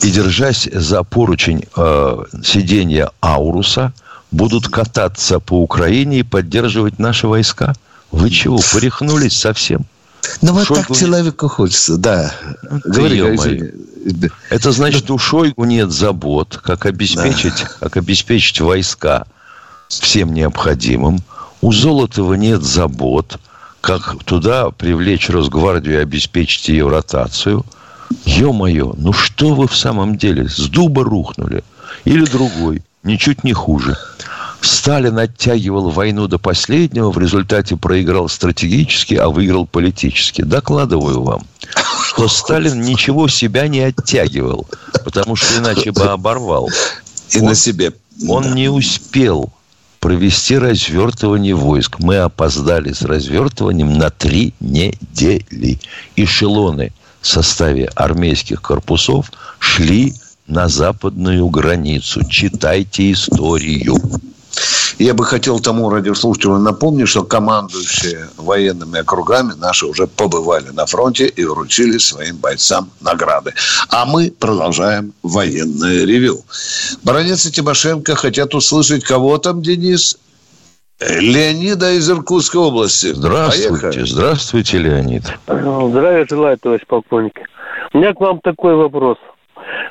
и 0.02 0.11
держась 0.11 0.68
за 0.70 1.02
поручень 1.02 1.64
э, 1.74 2.24
сиденья 2.44 3.11
Ауруса, 3.20 3.92
будут 4.31 4.68
кататься 4.68 5.40
по 5.40 5.61
Украине 5.61 6.20
и 6.20 6.22
поддерживать 6.22 6.98
наши 6.98 7.26
войска? 7.26 7.74
Вы 8.12 8.31
чего, 8.31 8.61
порехнулись 8.72 9.37
совсем? 9.37 9.87
Ну, 10.42 10.52
вот 10.52 10.66
Шойгу... 10.66 10.88
так 10.88 10.96
человеку 10.96 11.48
хочется, 11.48 11.96
да. 11.96 12.33
Ну, 12.62 12.81
Говори, 12.85 13.20
говори. 13.20 13.72
Это 14.50 14.72
значит, 14.72 15.11
у 15.11 15.18
Шойгу 15.18 15.64
нет 15.64 15.90
забот, 15.90 16.61
как 16.62 16.87
обеспечить, 16.87 17.59
да. 17.61 17.70
как 17.81 17.96
обеспечить 17.96 18.61
войска 18.61 19.26
всем 19.88 20.33
необходимым. 20.33 21.20
У 21.61 21.72
Золотова 21.72 22.35
нет 22.35 22.62
забот, 22.62 23.38
как 23.81 24.22
туда 24.24 24.70
привлечь 24.70 25.28
Росгвардию 25.28 25.98
и 25.98 26.02
обеспечить 26.02 26.68
ее 26.68 26.88
ротацию. 26.88 27.64
Ё-моё, 28.24 28.94
ну 28.96 29.12
что 29.12 29.54
вы 29.54 29.66
в 29.66 29.76
самом 29.76 30.16
деле? 30.16 30.48
С 30.48 30.68
дуба 30.68 31.04
рухнули. 31.04 31.64
Или 32.04 32.24
другой, 32.24 32.83
ничуть 33.02 33.44
не 33.44 33.52
хуже. 33.52 33.96
Сталин 34.60 35.18
оттягивал 35.18 35.90
войну 35.90 36.26
до 36.26 36.38
последнего, 36.38 37.10
в 37.10 37.18
результате 37.18 37.76
проиграл 37.76 38.28
стратегически, 38.28 39.14
а 39.14 39.28
выиграл 39.28 39.66
политически. 39.66 40.42
Докладываю 40.42 41.22
вам, 41.22 41.46
что 42.02 42.28
Сталин 42.28 42.80
ничего 42.80 43.28
себя 43.28 43.68
не 43.68 43.80
оттягивал, 43.80 44.66
потому 45.04 45.36
что 45.36 45.58
иначе 45.58 45.92
бы 45.92 46.04
оборвал. 46.04 46.68
И 47.30 47.38
он, 47.38 47.46
на 47.46 47.54
себе. 47.54 47.92
Он 48.28 48.54
не 48.54 48.68
успел 48.68 49.52
провести 50.00 50.58
развертывание 50.58 51.54
войск. 51.54 51.98
Мы 51.98 52.16
опоздали 52.16 52.92
с 52.92 53.02
развертыванием 53.02 53.98
на 53.98 54.10
три 54.10 54.54
недели. 54.60 55.78
Эшелоны 56.16 56.92
в 57.20 57.26
составе 57.26 57.90
армейских 57.94 58.62
корпусов 58.62 59.30
шли 59.58 60.14
на 60.46 60.68
западную 60.68 61.48
границу. 61.48 62.24
Читайте 62.28 63.12
историю. 63.12 63.96
Я 64.98 65.14
бы 65.14 65.24
хотел 65.24 65.60
тому 65.60 65.90
радиослушателю 65.90 66.58
напомнить, 66.58 67.08
что 67.08 67.22
командующие 67.22 68.28
военными 68.36 68.98
округами 68.98 69.52
наши 69.58 69.86
уже 69.86 70.06
побывали 70.08 70.70
на 70.70 70.86
фронте 70.86 71.26
и 71.26 71.44
вручили 71.44 71.98
своим 71.98 72.36
бойцам 72.36 72.90
награды. 73.00 73.54
А 73.90 74.06
мы 74.06 74.32
продолжаем 74.32 75.12
военное 75.22 76.04
ревю. 76.04 76.40
Баронец 77.04 77.46
и 77.46 77.52
Тимошенко 77.52 78.16
хотят 78.16 78.54
услышать 78.54 79.04
кого 79.04 79.38
там, 79.38 79.62
Денис? 79.62 80.18
Леонида 81.00 81.92
из 81.92 82.10
Иркутской 82.10 82.60
области. 82.60 83.12
Здравствуйте, 83.12 83.80
Поехали. 83.80 84.04
здравствуйте, 84.04 84.78
Леонид. 84.78 85.22
Здравия 85.46 86.26
желаю, 86.28 86.58
товарищ 86.58 86.82
полковник. 86.88 87.38
У 87.92 87.98
меня 87.98 88.12
к 88.14 88.20
вам 88.20 88.40
такой 88.40 88.74
вопрос. 88.74 89.16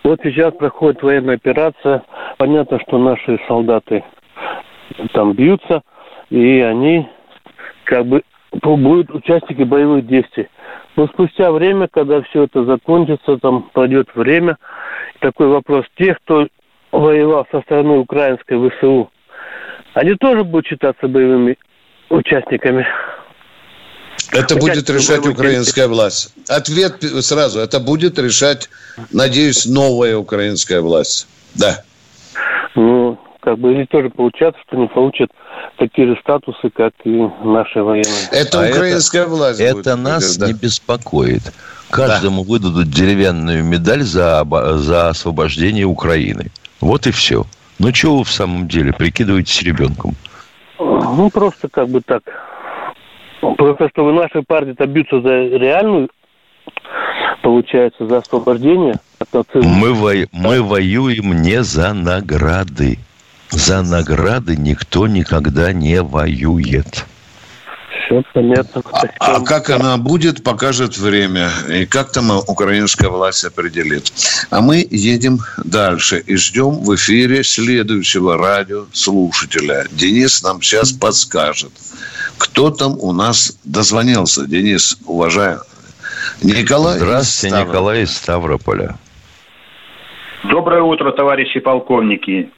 Вот 0.04 0.20
сейчас 0.24 0.54
проходит 0.56 1.02
военная 1.02 1.36
операция. 1.36 2.04
Понятно, 2.38 2.78
что 2.86 2.98
наши 2.98 3.40
солдаты 3.48 4.04
там 5.14 5.34
бьются, 5.34 5.82
и 6.30 6.60
они 6.62 7.08
как 7.86 8.06
бы 8.06 8.24
будут 8.52 9.12
участники 9.12 9.64
боевых 9.64 10.08
действий. 10.08 10.48
Но 10.96 11.08
спустя 11.08 11.52
время, 11.52 11.88
когда 11.88 12.22
все 12.24 12.44
это 12.44 12.66
закончится, 12.66 13.38
там 13.38 13.70
пройдет 13.74 14.10
время, 14.16 14.58
такой 15.20 15.48
вопрос. 15.48 15.86
Те, 15.96 16.16
кто 16.16 16.48
воевал 16.92 17.46
со 17.52 17.62
стороны 17.62 18.00
украинской 18.00 18.58
ВСУ, 18.70 19.12
они 19.94 20.16
тоже 20.16 20.44
будут 20.44 20.68
считаться 20.68 21.08
боевыми 21.08 21.58
участниками? 22.10 22.86
Это 24.32 24.56
будет 24.56 24.90
решать 24.90 25.26
украинская 25.26 25.88
власть. 25.88 26.34
Ответ 26.50 27.02
сразу. 27.22 27.60
Это 27.60 27.80
будет 27.80 28.20
решать, 28.20 28.70
надеюсь, 29.12 29.66
новая 29.66 30.18
украинская 30.18 30.82
власть. 30.82 31.28
Да. 31.56 31.84
Ну, 32.76 33.07
как 33.40 33.60
бы 33.60 33.74
или 33.74 33.86
тоже 33.86 34.10
получаться, 34.10 34.60
что 34.68 34.78
не 34.78 34.88
получат 34.88 35.32
такие 35.78 36.08
же 36.08 36.20
статусы, 36.22 36.70
как 36.70 36.94
и 37.04 37.30
наши 37.44 37.82
военные. 37.82 38.28
Это 38.32 38.66
а 38.66 38.70
украинская 38.70 39.24
это, 39.24 39.32
власть. 39.32 39.60
Это 39.60 39.96
будет, 39.96 40.04
нас 40.04 40.38
да. 40.38 40.48
не 40.48 40.54
беспокоит. 40.54 41.54
Каждому 41.90 42.44
да. 42.44 42.52
выдадут 42.52 42.90
деревянную 42.90 43.64
медаль 43.64 44.02
за, 44.02 44.46
за 44.76 45.10
освобождение 45.10 45.86
Украины. 45.86 46.48
Вот 46.82 47.08
и 47.08 47.12
все. 47.12 47.46
Ну, 47.80 47.92
чего 47.92 48.20
вы 48.20 48.24
в 48.24 48.32
самом 48.32 48.68
деле 48.68 48.92
прикидываетесь 48.92 49.62
ребенком? 49.62 50.16
Ну, 50.80 51.30
просто 51.32 51.70
как 51.70 51.90
бы 51.90 52.02
так. 52.02 52.24
Просто 53.58 53.90
чтобы 53.90 54.14
наши 54.14 54.42
партии-то 54.42 54.86
бьются 54.88 55.22
за 55.22 55.30
реальную, 55.30 56.10
получается, 57.44 58.08
за 58.08 58.18
освобождение 58.18 58.96
от 59.20 59.34
нацизма. 59.34 59.70
Мы, 59.70 59.94
во... 59.94 60.14
мы 60.32 60.62
воюем 60.62 61.42
не 61.42 61.64
за 61.64 61.94
награды. 61.94 62.98
За 63.50 63.82
награды 63.82 64.56
никто 64.56 65.08
никогда 65.08 65.72
не 65.74 66.02
воюет. 66.02 67.06
Все 68.06 68.24
понятно. 68.34 68.82
А, 68.92 69.08
а 69.20 69.42
как 69.42 69.70
она 69.70 69.98
будет, 69.98 70.44
покажет 70.44 70.98
время. 70.98 71.50
И 71.70 71.86
как 71.86 72.12
там 72.12 72.32
украинская 72.48 73.10
власть 73.10 73.44
определит. 73.44 74.12
А 74.50 74.62
мы 74.62 74.86
едем 74.90 75.40
дальше 75.64 76.20
и 76.20 76.36
ждем 76.38 76.84
в 76.84 76.96
эфире 76.96 77.44
следующего 77.44 78.38
радиослушателя. 78.38 79.86
Денис 79.92 80.42
нам 80.42 80.62
сейчас 80.62 80.92
подскажет, 80.92 81.72
кто 82.38 82.72
там 82.72 82.98
у 83.00 83.12
нас 83.12 83.58
дозвонился. 83.64 84.46
Денис, 84.46 84.98
уважаю. 85.06 85.62
Николай 86.44 87.00
Здравствуйте, 87.00 87.58
Николай 87.58 88.04
из 88.04 88.16
Ставрополя. 88.16 88.96
Доброе 90.44 90.82
утро, 90.84 91.12
товарищи 91.12 91.60
полковники. 91.60 92.50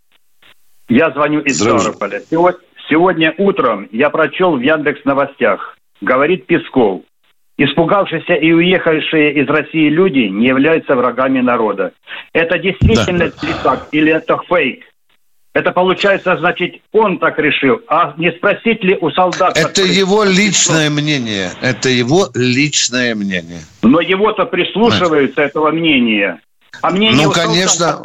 Я 0.90 1.12
звоню 1.12 1.42
из 1.42 1.60
Ставрополя. 1.60 2.22
Сегодня, 2.30 2.60
сегодня 2.90 3.34
утром 3.38 3.88
я 3.92 4.10
прочел 4.10 4.58
в 4.58 4.62
Яндекс 4.62 5.06
новостях. 5.06 5.78
Говорит 6.02 6.48
Песков. 6.48 7.04
Испугавшиеся 7.58 8.34
и 8.34 8.52
уехавшие 8.52 9.34
из 9.34 9.48
России 9.48 9.90
люди 9.90 10.30
не 10.30 10.48
являются 10.48 10.96
врагами 10.96 11.42
народа. 11.42 11.92
Это 12.34 12.58
действительно 12.58 13.30
да. 13.30 13.48
так 13.64 13.90
или 13.92 14.12
это 14.14 14.40
фейк? 14.48 14.84
Это 15.54 15.72
получается, 15.72 16.38
значит, 16.38 16.76
он 16.92 17.20
так 17.20 17.38
решил. 17.38 17.82
А 17.88 18.14
не 18.18 18.32
спросить 18.32 18.84
ли 18.84 18.98
у 19.00 19.10
солдат... 19.12 19.58
Это 19.58 19.82
его 19.82 20.24
личное 20.24 20.90
мнение. 20.90 21.50
Это 21.62 21.90
его 21.90 22.28
личное 22.34 23.14
мнение. 23.14 23.62
Но 23.82 24.00
его-то 24.00 24.46
прислушиваются, 24.46 25.42
этого 25.42 25.72
мнения. 25.72 26.40
А 26.82 26.92
мне 26.92 27.12
ну, 27.12 27.32
конечно, 27.32 28.02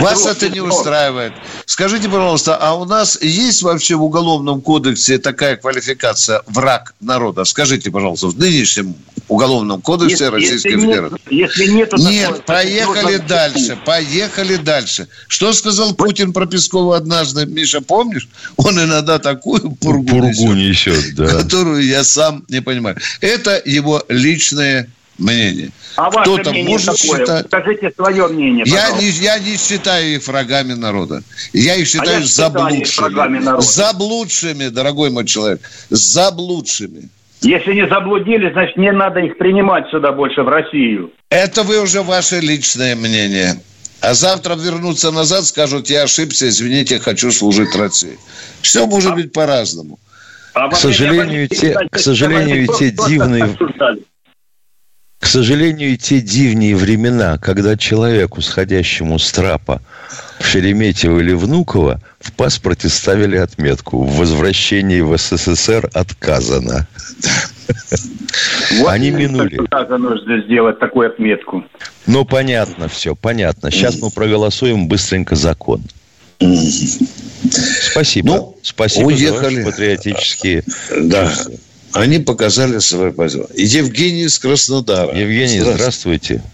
вас 0.00 0.26
это 0.26 0.48
не 0.50 0.60
устраивает. 0.60 1.32
Скажите, 1.64 2.08
пожалуйста, 2.08 2.56
а 2.56 2.74
у 2.74 2.84
нас 2.84 3.20
есть 3.22 3.62
вообще 3.62 3.94
в 3.94 4.02
Уголовном 4.02 4.60
кодексе 4.60 5.18
такая 5.18 5.56
квалификация 5.56 6.42
«враг 6.46 6.94
народа»? 7.00 7.44
Скажите, 7.44 7.90
пожалуйста, 7.90 8.28
в 8.28 8.38
нынешнем 8.38 8.94
Уголовном 9.28 9.80
кодексе 9.80 10.24
если, 10.24 10.24
Российской 10.26 10.72
если 10.72 10.80
Федерации. 10.80 11.16
Нет, 11.30 11.50
если 11.50 11.66
нет, 11.72 11.92
нет 11.94 12.30
такое, 12.30 12.42
поехали 12.42 13.16
дальше, 13.16 13.78
поехали 13.84 14.56
дальше. 14.56 15.08
Что 15.28 15.52
сказал 15.54 15.94
Путин 15.94 16.34
про 16.34 16.46
Пескова 16.46 16.96
однажды? 16.96 17.46
Миша, 17.46 17.80
помнишь? 17.80 18.28
Он 18.56 18.78
иногда 18.78 19.18
такую 19.18 19.70
пургу, 19.76 20.08
пургу 20.08 20.52
несет, 20.52 20.94
несет 20.96 21.14
да. 21.14 21.26
которую 21.26 21.82
я 21.86 22.04
сам 22.04 22.44
не 22.48 22.60
понимаю. 22.60 22.98
Это 23.22 23.60
его 23.64 24.04
личное 24.08 24.90
мнение. 25.18 25.70
А 25.96 26.10
Кто-то 26.10 26.50
мнение 26.50 26.70
может 26.70 26.96
какое? 27.00 27.20
считать... 27.20 27.46
Скажите 27.46 27.92
свое 27.94 28.28
мнение, 28.28 28.64
я 28.66 28.90
не, 28.92 29.08
я 29.08 29.38
не 29.38 29.56
считаю 29.56 30.16
их 30.16 30.26
врагами 30.26 30.72
народа. 30.72 31.22
Я 31.52 31.76
их 31.76 31.86
считаю 31.86 32.18
а 32.18 32.20
я 32.20 32.26
заблудшими. 32.26 33.60
Заблудшими, 33.60 34.68
дорогой 34.68 35.10
мой 35.10 35.24
человек. 35.24 35.60
Заблудшими. 35.90 37.08
Если 37.42 37.74
не 37.74 37.86
заблудили, 37.86 38.50
значит, 38.52 38.76
не 38.76 38.90
надо 38.90 39.20
их 39.20 39.36
принимать 39.36 39.88
сюда 39.90 40.12
больше, 40.12 40.42
в 40.42 40.48
Россию. 40.48 41.12
Это 41.28 41.62
вы 41.62 41.80
уже 41.80 42.02
ваше 42.02 42.40
личное 42.40 42.96
мнение. 42.96 43.60
А 44.00 44.14
завтра 44.14 44.54
вернуться 44.54 45.10
назад, 45.10 45.44
скажут, 45.44 45.88
я 45.88 46.02
ошибся, 46.02 46.48
извините, 46.48 46.98
хочу 47.00 47.30
служить 47.30 47.74
России. 47.76 48.18
Все 48.62 48.86
может 48.86 49.12
а... 49.12 49.14
быть 49.14 49.32
по-разному. 49.32 49.98
А 50.54 50.68
к 50.68 50.76
сожалению, 50.76 51.48
те, 51.48 51.76
к 51.90 51.98
сожалению, 51.98 52.68
те 52.78 52.90
дивные... 52.90 53.44
Обсуждали. 53.44 54.02
К 55.24 55.26
сожалению, 55.26 55.96
те 55.96 56.20
дивние 56.20 56.76
времена, 56.76 57.38
когда 57.38 57.78
человеку, 57.78 58.42
сходящему 58.42 59.18
с 59.18 59.32
трапа 59.32 59.80
в 60.38 60.44
Шереметьево 60.44 61.18
или 61.18 61.32
Внуково, 61.32 61.98
в 62.20 62.30
паспорте 62.32 62.90
ставили 62.90 63.38
отметку 63.38 64.04
«В 64.04 64.18
возвращении 64.18 65.00
в 65.00 65.16
СССР 65.16 65.88
отказано». 65.94 66.86
Вот 68.80 68.88
Они 68.88 69.10
минули. 69.10 69.60
нужно 69.96 70.42
сделать 70.42 70.78
такую 70.78 71.08
отметку. 71.08 71.64
Ну, 72.06 72.26
понятно 72.26 72.88
все, 72.88 73.16
понятно. 73.16 73.70
Сейчас 73.70 73.98
мы 74.02 74.10
проголосуем 74.10 74.88
быстренько 74.88 75.36
закон. 75.36 75.80
Спасибо. 77.90 78.28
Ну, 78.28 78.58
Спасибо 78.60 79.06
уехали. 79.06 79.36
за 79.36 79.42
ваши 79.42 79.64
патриотические 79.64 80.64
да. 81.00 81.28
чувства. 81.28 81.54
Они 81.94 82.18
показали 82.18 82.80
свою 82.80 83.12
позицию. 83.12 83.48
Евгений 83.56 84.22
из 84.22 84.38
Краснодара. 84.40 85.16
Евгений, 85.16 85.60
здравствуйте. 85.60 85.74
здравствуйте. 85.74 86.53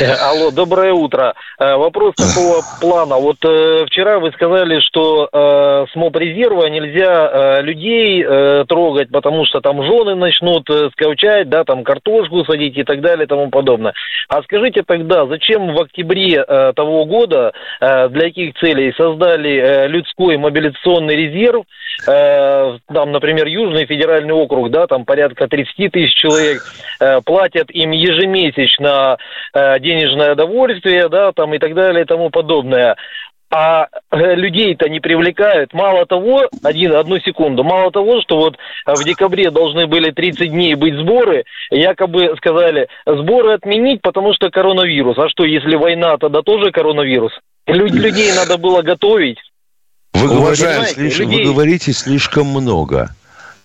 Э, 0.00 0.12
алло, 0.14 0.50
доброе 0.50 0.92
утро. 0.92 1.34
Э, 1.58 1.76
вопрос 1.76 2.14
такого 2.14 2.62
плана. 2.80 3.16
Вот 3.16 3.36
э, 3.44 3.84
вчера 3.86 4.18
вы 4.18 4.32
сказали, 4.32 4.80
что 4.80 5.28
э, 5.30 5.86
с 5.92 5.96
мобрезерва 5.96 6.66
нельзя 6.66 7.58
э, 7.58 7.62
людей 7.62 8.24
э, 8.26 8.64
трогать, 8.68 9.10
потому 9.10 9.44
что 9.44 9.60
там 9.60 9.82
жены 9.82 10.14
начнут 10.14 10.68
э, 10.70 10.90
скаучать, 10.92 11.48
да, 11.48 11.64
там 11.64 11.84
картошку 11.84 12.44
садить 12.44 12.76
и 12.78 12.84
так 12.84 13.00
далее 13.00 13.24
и 13.24 13.28
тому 13.28 13.50
подобное. 13.50 13.92
А 14.28 14.42
скажите 14.42 14.82
тогда, 14.82 15.26
зачем 15.26 15.74
в 15.74 15.80
октябре 15.80 16.44
э, 16.46 16.72
того 16.74 17.04
года, 17.04 17.52
э, 17.80 18.08
для 18.08 18.22
каких 18.28 18.54
целей 18.54 18.94
создали 18.96 19.56
э, 19.56 19.88
людской 19.88 20.38
мобилизационный 20.38 21.16
резерв, 21.16 21.64
э, 22.06 22.78
там, 22.92 23.12
например, 23.12 23.46
Южный 23.46 23.86
федеральный 23.86 24.34
округ, 24.34 24.70
да, 24.70 24.86
там 24.86 25.04
порядка 25.04 25.48
30 25.48 25.92
тысяч 25.92 26.14
человек, 26.14 26.62
э, 27.00 27.20
платят 27.24 27.70
им 27.70 27.90
ежемесячно 27.90 29.18
э, 29.52 29.65
денежное 29.80 30.32
удовольствие, 30.32 31.08
да, 31.08 31.32
там 31.32 31.54
и 31.54 31.58
так 31.58 31.74
далее 31.74 32.04
и 32.04 32.06
тому 32.06 32.30
подобное 32.30 32.96
а 33.50 33.86
э, 34.10 34.34
людей-то 34.34 34.88
не 34.88 35.00
привлекают. 35.00 35.72
Мало 35.72 36.04
того, 36.06 36.48
один, 36.62 36.94
одну 36.94 37.18
секунду, 37.20 37.62
мало 37.62 37.90
того, 37.90 38.20
что 38.22 38.36
вот 38.38 38.56
в 38.86 39.04
декабре 39.04 39.50
должны 39.50 39.86
были 39.86 40.10
30 40.10 40.50
дней 40.50 40.74
быть 40.74 40.94
сборы, 40.94 41.44
якобы 41.70 42.34
сказали, 42.36 42.88
сборы 43.06 43.54
отменить, 43.54 44.02
потому 44.02 44.34
что 44.34 44.50
коронавирус. 44.50 45.16
А 45.18 45.28
что, 45.28 45.44
если 45.44 45.76
война, 45.76 46.16
тогда 46.18 46.42
тоже 46.42 46.72
коронавирус? 46.72 47.32
Люд, 47.66 47.92
людей 47.92 48.32
надо 48.34 48.58
было 48.58 48.82
готовить. 48.82 49.38
Вы, 50.14 50.28
говорите, 50.28 50.82
слиш... 50.84 51.18
людей... 51.18 51.44
вы 51.44 51.52
говорите 51.52 51.92
слишком 51.92 52.46
много. 52.48 53.10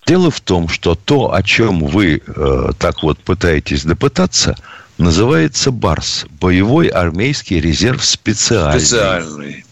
Дело 0.06 0.32
в 0.32 0.42
том, 0.42 0.68
что 0.68 0.96
то, 0.96 1.34
о 1.34 1.44
чем 1.44 1.86
вы 1.86 2.22
э, 2.26 2.70
так 2.80 3.04
вот 3.04 3.20
пытаетесь 3.20 3.84
допытаться, 3.84 4.58
называется 4.98 5.72
БАРС– 5.72 6.26
Боевой 6.40 6.88
армейский 6.88 7.62
резерв 7.62 8.04
специальный. 8.04 8.80
Специальный. 8.80 9.66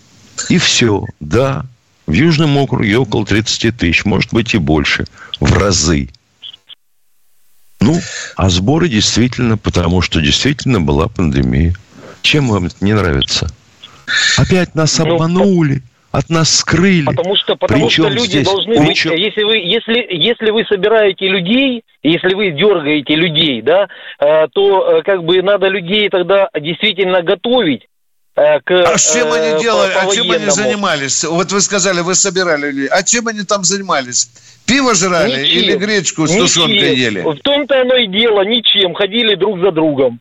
И 0.49 0.57
все, 0.57 1.03
да. 1.19 1.65
В 2.05 2.13
Южном 2.13 2.57
округе 2.57 2.97
около 2.97 3.25
30 3.25 3.75
тысяч, 3.75 4.05
может 4.05 4.33
быть 4.33 4.53
и 4.53 4.57
больше, 4.57 5.05
в 5.39 5.53
разы. 5.53 6.09
Ну, 7.79 7.99
а 8.35 8.49
сборы 8.49 8.89
действительно, 8.89 9.57
потому 9.57 10.01
что 10.01 10.21
действительно 10.21 10.81
была 10.81 11.07
пандемия. 11.07 11.75
Чем 12.21 12.49
вам 12.49 12.65
это 12.65 12.75
не 12.81 12.93
нравится? 12.93 13.51
Опять 14.37 14.75
нас 14.75 14.97
ну, 14.97 15.15
обманули. 15.15 15.83
От 16.11 16.29
нас 16.29 16.57
скрыли. 16.57 17.05
Потому 17.05 17.35
что, 17.35 17.55
потому 17.55 17.85
Причем 17.85 18.05
что 18.05 18.13
люди 18.13 18.27
здесь? 18.29 18.45
должны 18.45 18.79
быть, 18.79 19.05
если 19.05 19.43
вы, 19.43 19.57
если, 19.57 20.07
если 20.09 20.49
вы 20.49 20.65
собираете 20.65 21.27
людей, 21.27 21.83
если 22.01 22.33
вы 22.33 22.51
дергаете 22.51 23.15
людей, 23.15 23.61
да, 23.61 23.87
э, 24.19 24.47
то 24.51 24.97
э, 24.97 25.01
как 25.03 25.23
бы 25.23 25.41
надо 25.43 25.67
людей 25.67 26.09
тогда 26.09 26.49
действительно 26.59 27.21
готовить 27.21 27.89
Э, 28.39 28.61
к, 28.61 28.71
а 28.71 28.97
чем 28.97 29.31
они 29.33 29.47
э, 29.47 29.59
делали, 29.59 29.93
по, 29.93 30.05
по 30.05 30.11
а 30.11 30.15
чем 30.15 30.31
они 30.31 30.49
занимались? 30.49 31.23
Вот 31.25 31.51
вы 31.51 31.59
сказали, 31.59 31.99
вы 31.99 32.15
собирали 32.15 32.71
людей. 32.71 32.87
А 32.87 33.03
чем 33.03 33.27
они 33.27 33.43
там 33.43 33.63
занимались? 33.63 34.29
Пиво 34.65 34.95
жрали 34.95 35.41
ничем, 35.41 35.57
или 35.57 35.75
гречку 35.75 36.25
с 36.25 36.35
тушенкой 36.35 36.95
ели? 36.95 37.21
В 37.21 37.39
том-то 37.41 37.81
оно 37.81 37.95
и 37.95 38.07
дело, 38.07 38.45
ничем. 38.45 38.93
Ходили 38.93 39.35
друг 39.35 39.59
за 39.59 39.71
другом. 39.71 40.19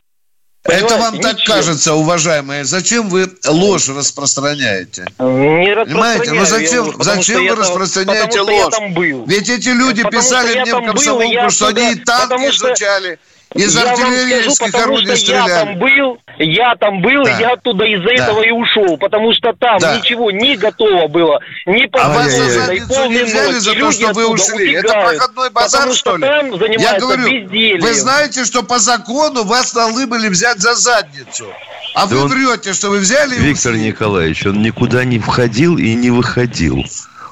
Понимаете? 0.63 0.85
Это 0.87 0.97
вам 0.97 1.13
ничем. 1.15 1.23
так 1.23 1.45
кажется, 1.45 1.93
уважаемые. 1.95 2.65
Зачем 2.65 3.09
вы 3.09 3.31
ложь 3.47 3.87
распространяете? 3.87 5.05
Не 5.17 5.73
Понимаете? 5.85 6.31
Ну 6.33 6.45
зачем, 6.45 7.01
зачем 7.01 7.47
вы 7.47 7.55
распространяете 7.55 8.43
там, 8.43 8.93
ложь? 8.93 9.25
Ведь 9.25 9.49
эти 9.49 9.69
люди 9.69 10.03
потому 10.03 10.21
писали 10.21 10.59
мне 10.59 10.75
в 10.75 10.85
комсомолку, 10.85 11.49
что 11.49 11.67
они 11.67 11.93
и 11.93 11.95
танки 11.95 12.49
изучали. 12.49 13.19
Из 13.55 13.75
я 13.75 13.81
артиллерийских 13.81 14.67
скажу, 14.69 14.83
орудий 14.83 15.17
стреляли. 15.17 15.49
Я 15.49 15.65
там 15.65 15.79
был, 15.79 16.19
я 16.37 16.75
там 16.75 17.01
был, 17.01 17.23
да. 17.23 17.39
я 17.39 17.53
оттуда 17.53 17.83
из-за 17.85 18.05
да. 18.05 18.13
этого 18.13 18.41
и 18.41 18.51
ушел, 18.51 18.97
потому 18.97 19.33
что 19.33 19.53
там 19.53 19.79
да. 19.79 19.97
ничего 19.97 20.29
не 20.29 20.55
готово 20.55 21.07
было, 21.07 21.39
не 21.65 21.89
а 21.93 22.09
вас 22.09 22.31
за 22.31 22.47
задницу 22.47 23.09
не 23.09 23.23
взяли 23.23 23.53
за 23.53 23.73
то, 23.73 23.91
что 23.91 24.13
вы 24.13 24.27
ушли. 24.27 24.77
Убегают, 24.77 24.85
Это 24.85 24.93
проходной 24.93 25.49
базар, 25.49 25.93
что 25.93 26.17
ли? 26.17 26.21
Там 26.21 26.51
я 26.77 26.99
говорю, 26.99 27.23
бездельем. 27.23 27.81
вы 27.81 27.93
знаете, 27.93 28.45
что 28.45 28.61
по 28.61 28.77
закону 28.77 29.43
вас 29.43 29.73
должны 29.73 30.05
были 30.05 30.27
взять 30.27 30.59
за 30.59 30.75
задницу. 30.75 31.47
А 31.95 32.05
да 32.05 32.15
вы 32.15 32.23
он... 32.23 32.27
врете, 32.27 32.73
что 32.73 32.89
вы 32.89 32.99
взяли 32.99 33.33
и 33.33 33.39
Виктор 33.39 33.71
ушли. 33.71 33.87
Николаевич, 33.87 34.45
он 34.45 34.61
никуда 34.61 35.03
не 35.05 35.17
входил 35.17 35.77
и 35.77 35.95
не 35.95 36.11
выходил. 36.11 36.85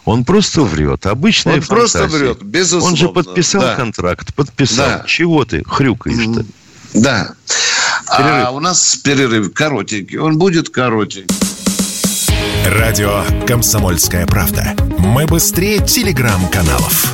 Он 0.08 0.24
просто 0.24 0.62
врет. 0.62 1.06
Обычная 1.06 1.56
Он 1.56 1.62
фантазия. 1.62 1.98
просто 2.00 2.18
врет, 2.18 2.42
безусловно. 2.42 2.88
Он 2.88 2.96
же 2.96 3.10
подписал 3.10 3.62
да. 3.62 3.76
контракт, 3.76 4.34
подписал. 4.34 4.88
Да. 4.88 5.04
Чего 5.06 5.44
ты 5.44 5.64
хрюкаешь-то? 5.68 6.46
Да. 6.94 7.34
Перерыв. 8.18 8.46
А 8.48 8.52
у 8.52 8.62
нас 8.62 8.96
перерыв 8.96 9.52
коротенький. 9.54 10.18
Он 10.18 10.38
будет 10.38 10.70
коротенький. 10.70 11.28
Радио 12.68 13.22
«Комсомольская 13.46 14.26
правда». 14.26 14.78
Мы 14.98 15.26
быстрее 15.26 15.86
телеграм-каналов. 15.86 17.14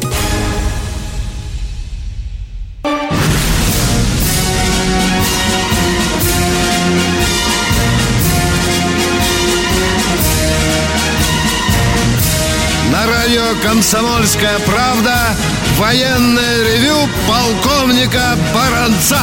«Комсомольская 13.74 14.60
правда». 14.68 15.36
Военное 15.80 16.64
ревю 16.64 17.10
полковника 17.28 18.38
Баранца. 18.54 19.18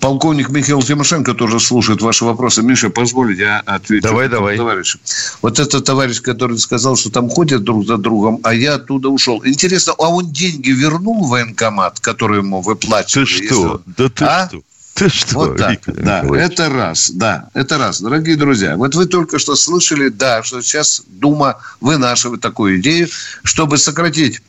Полковник 0.00 0.50
Михаил 0.50 0.82
Тимошенко 0.82 1.32
тоже 1.32 1.58
слушает 1.58 2.02
ваши 2.02 2.26
вопросы. 2.26 2.62
Миша, 2.62 2.90
позволь, 2.90 3.38
я 3.38 3.60
отвечу. 3.60 4.02
Давай, 4.02 4.28
давай. 4.28 4.58
Товарищ. 4.58 4.98
Вот 5.40 5.58
этот 5.58 5.86
товарищ, 5.86 6.20
который 6.20 6.58
сказал, 6.58 6.96
что 6.96 7.10
там 7.10 7.30
ходят 7.30 7.64
друг 7.64 7.86
за 7.86 7.96
другом, 7.96 8.40
а 8.42 8.52
я 8.52 8.74
оттуда 8.74 9.08
ушел. 9.08 9.40
Интересно, 9.46 9.94
а 9.96 10.08
он 10.10 10.30
деньги 10.30 10.68
вернул 10.68 11.24
в 11.24 11.30
военкомат, 11.30 12.00
который 12.00 12.40
ему 12.40 12.60
выплачивали? 12.60 13.24
Ты 13.24 13.32
что? 13.32 13.80
Если... 13.86 13.94
Да 13.96 14.08
ты 14.10 14.24
а? 14.26 14.48
что? 14.48 14.60
Ты 14.94 15.08
что, 15.08 15.38
Вот 15.38 15.56
так, 15.56 15.70
Виктор 15.70 15.94
да, 15.96 16.20
Николаевич? 16.20 16.52
это 16.52 16.68
раз, 16.68 17.10
да, 17.10 17.48
это 17.54 17.78
раз. 17.78 18.00
Дорогие 18.02 18.36
друзья, 18.36 18.76
вот 18.76 18.94
вы 18.94 19.06
только 19.06 19.38
что 19.38 19.56
слышали, 19.56 20.08
да, 20.08 20.42
что 20.42 20.60
сейчас 20.60 21.02
Дума 21.06 21.58
вынашивает 21.80 22.40
такую 22.42 22.80
идею, 22.80 23.08
чтобы 23.42 23.78
сократить 23.78 24.42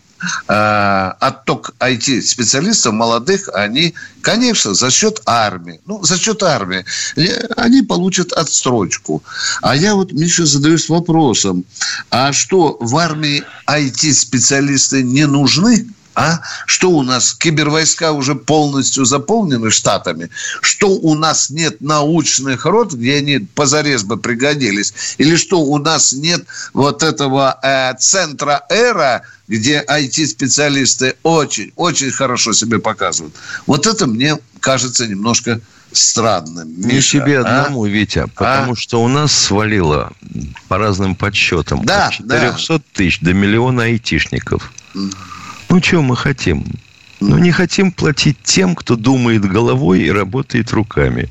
э, 0.49 1.11
отток 1.19 1.73
IT-специалистов 1.79 2.93
молодых, 2.93 3.49
они, 3.53 3.93
конечно, 4.21 4.73
за 4.73 4.91
счет 4.91 5.21
армии. 5.25 5.79
Ну, 5.85 6.03
за 6.03 6.17
счет 6.17 6.43
армии. 6.43 6.85
э, 7.15 7.47
Они 7.55 7.81
получат 7.81 8.33
отстрочку. 8.33 9.23
А 9.61 9.75
я 9.75 9.95
вот, 9.95 10.11
Миша, 10.11 10.45
задаюсь 10.45 10.89
вопросом, 10.89 11.63
а 12.09 12.33
что, 12.33 12.77
в 12.81 12.97
армии 12.97 13.43
IT-специалисты 13.67 15.01
не 15.01 15.25
нужны? 15.27 15.87
А 16.13 16.41
что 16.65 16.89
у 16.91 17.03
нас 17.03 17.33
кибервойска 17.33 18.11
уже 18.11 18.35
полностью 18.35 19.05
заполнены 19.05 19.71
штатами? 19.71 20.29
Что 20.61 20.89
у 20.89 21.15
нас 21.15 21.49
нет 21.49 21.79
научных 21.79 22.65
род, 22.65 22.93
где 22.93 23.17
они 23.17 23.39
позарез 23.39 24.03
бы 24.03 24.17
пригодились? 24.17 25.15
Или 25.17 25.35
что 25.35 25.61
у 25.61 25.77
нас 25.77 26.11
нет 26.11 26.45
вот 26.73 27.03
этого 27.03 27.57
э, 27.63 27.93
центра 27.97 28.65
эра, 28.69 29.21
где 29.47 29.83
IT-специалисты 29.87 31.15
очень, 31.23 31.71
очень 31.75 32.11
хорошо 32.11 32.51
себе 32.53 32.79
показывают? 32.79 33.35
Вот 33.65 33.87
это 33.87 34.05
мне 34.05 34.37
кажется 34.59 35.07
немножко 35.07 35.61
странным. 35.93 36.73
Не 36.77 36.95
Миша, 36.95 37.19
тебе 37.19 37.39
а? 37.39 37.41
одному, 37.41 37.85
Витя, 37.85 38.25
потому 38.35 38.75
что 38.75 39.01
у 39.01 39.07
нас 39.07 39.31
свалило 39.31 40.11
по 40.67 40.77
разным 40.77 41.15
подсчетам 41.15 41.85
Да, 41.85 42.07
от 42.07 42.13
400 42.13 42.81
тысяч 42.93 43.19
до 43.19 43.33
миллиона 43.33 43.83
айтишников. 43.83 44.71
Ну, 45.71 45.79
чего 45.79 46.01
мы 46.01 46.17
хотим? 46.17 46.65
Ну, 47.21 47.37
не 47.37 47.51
хотим 47.51 47.93
платить 47.93 48.37
тем, 48.43 48.75
кто 48.75 48.97
думает 48.97 49.49
головой 49.49 50.01
и 50.01 50.11
работает 50.11 50.71
руками. 50.71 51.29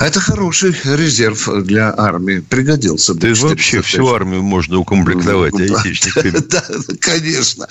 А 0.00 0.06
Это 0.06 0.18
хороший 0.18 0.74
резерв 0.84 1.48
для 1.62 1.94
армии. 1.96 2.40
Пригодился. 2.40 3.14
бы. 3.14 3.20
Да 3.20 3.28
и 3.28 3.34
вообще 3.34 3.76
400 3.76 3.88
всю 3.88 4.12
армию 4.12 4.42
можно 4.42 4.78
укомплектовать 4.78 5.54
айтишниками. 5.54 6.30
Да, 6.48 6.64
конечно. 7.00 7.68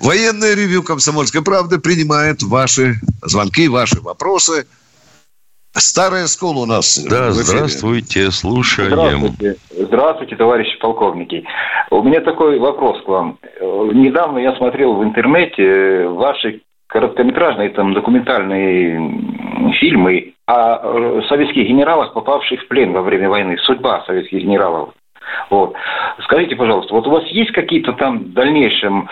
Военное 0.00 0.54
ревю 0.54 0.82
«Комсомольской 0.82 1.42
правды» 1.42 1.78
принимает 1.78 2.42
ваши 2.42 2.98
звонки, 3.22 3.68
ваши 3.68 4.00
вопросы. 4.00 4.66
Старая 5.78 6.26
школа 6.26 6.62
у 6.62 6.66
нас. 6.66 6.98
Да, 6.98 7.30
здравствуйте, 7.32 8.30
слушаем. 8.30 8.92
Здравствуйте. 8.92 9.56
Здравствуйте, 9.70 10.36
товарищи 10.36 10.78
полковники. 10.78 11.44
У 11.90 12.02
меня 12.02 12.20
такой 12.20 12.58
вопрос 12.58 13.02
к 13.04 13.08
вам. 13.08 13.38
Недавно 13.60 14.38
я 14.38 14.56
смотрел 14.56 14.94
в 14.94 15.04
интернете 15.04 15.62
э, 15.62 16.08
ваши 16.08 16.62
короткометражные 16.86 17.70
там 17.70 17.92
документальные 17.92 19.72
фильмы 19.78 20.32
о 20.46 20.78
э, 20.82 21.22
советских 21.28 21.66
генералах, 21.66 22.14
попавших 22.14 22.62
в 22.62 22.68
плен 22.68 22.92
во 22.92 23.02
время 23.02 23.28
войны. 23.28 23.58
Судьба 23.58 24.02
советских 24.06 24.40
генералов. 24.40 24.94
Вот. 25.50 25.74
Скажите, 26.24 26.56
пожалуйста, 26.56 26.94
вот 26.94 27.06
у 27.06 27.10
вас 27.10 27.24
есть 27.26 27.52
какие-то 27.52 27.92
там 27.92 28.18
в 28.18 28.32
дальнейшем 28.32 29.08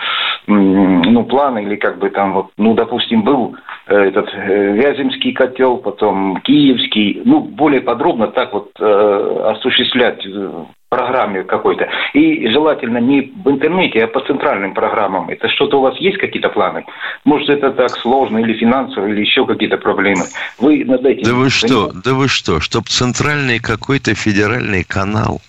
ну, 0.47 1.23
планы 1.23 1.63
или 1.63 1.75
как 1.75 1.97
бы 1.97 2.09
там 2.09 2.33
вот, 2.33 2.47
ну, 2.57 2.73
допустим, 2.73 3.23
был 3.23 3.55
э, 3.87 3.95
этот 3.95 4.29
э, 4.33 4.73
Вяземский 4.73 5.33
котел, 5.33 5.77
потом 5.77 6.41
Киевский, 6.41 7.21
ну, 7.25 7.39
более 7.39 7.81
подробно 7.81 8.27
так 8.27 8.53
вот 8.53 8.69
э, 8.79 9.51
осуществлять 9.55 10.25
э, 10.25 10.65
программе 10.89 11.43
какой-то. 11.43 11.87
И 12.13 12.47
желательно 12.49 12.99
не 12.99 13.33
в 13.43 13.49
интернете, 13.49 14.03
а 14.03 14.07
по 14.07 14.21
центральным 14.21 14.73
программам. 14.73 15.29
Это 15.29 15.49
что-то 15.49 15.79
у 15.79 15.81
вас 15.81 15.97
есть 15.97 16.17
какие-то 16.17 16.49
планы? 16.49 16.85
Может, 17.25 17.49
это 17.49 17.71
так 17.71 17.91
сложно 17.97 18.37
или 18.37 18.53
финансово, 18.53 19.07
или 19.07 19.21
еще 19.21 19.45
какие-то 19.45 19.77
проблемы? 19.77 20.23
Вы 20.59 20.85
над 20.85 21.05
этим... 21.05 21.23
Да 21.23 21.33
вы 21.33 21.49
что, 21.49 21.91
да 21.93 22.13
вы 22.13 22.27
что, 22.27 22.59
чтоб 22.59 22.85
центральный 22.87 23.59
какой-то 23.59 24.15
федеральный 24.15 24.83
канал 24.83 25.41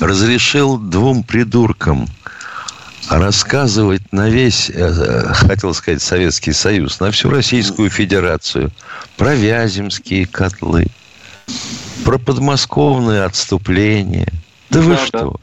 разрешил 0.00 0.78
двум 0.78 1.22
придуркам 1.22 2.08
рассказывать 3.08 4.12
на 4.12 4.30
весь, 4.30 4.70
э, 4.70 5.32
хотел 5.34 5.74
сказать, 5.74 6.02
Советский 6.02 6.52
Союз, 6.52 7.00
на 7.00 7.10
всю 7.10 7.30
Российскую 7.30 7.90
Федерацию 7.90 8.70
про 9.16 9.34
Вяземские 9.34 10.26
котлы, 10.26 10.86
про 12.04 12.18
подмосковное 12.18 13.26
отступление. 13.26 14.28
Да 14.70 14.80
вы 14.80 14.96
Да, 14.96 15.06
что? 15.06 15.40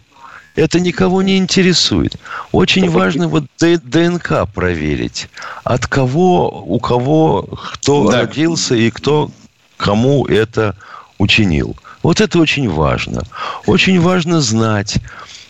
Это 0.55 0.79
никого 0.79 1.21
не 1.21 1.38
интересует. 1.38 2.17
Очень 2.51 2.89
важно 2.89 3.27
вот 3.27 3.45
ДНК 3.59 4.47
проверить. 4.53 5.29
От 5.63 5.88
кого, 5.88 6.63
у 6.65 6.79
кого, 6.79 7.43
кто 7.73 8.11
Да. 8.11 8.21
родился 8.21 8.75
и 8.75 8.91
кто 8.91 9.32
кому 9.77 10.25
это 10.25 10.75
учинил. 11.17 11.77
Вот 12.03 12.21
это 12.21 12.39
очень 12.39 12.69
важно. 12.69 13.23
Очень 13.65 13.99
важно 13.99 14.41
знать, 14.41 14.97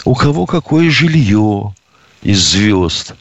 у 0.05 0.15
кого 0.15 0.45
какое 0.45 0.89
жилье 0.89 1.73
из 2.21 2.39
звезд. 2.39 3.13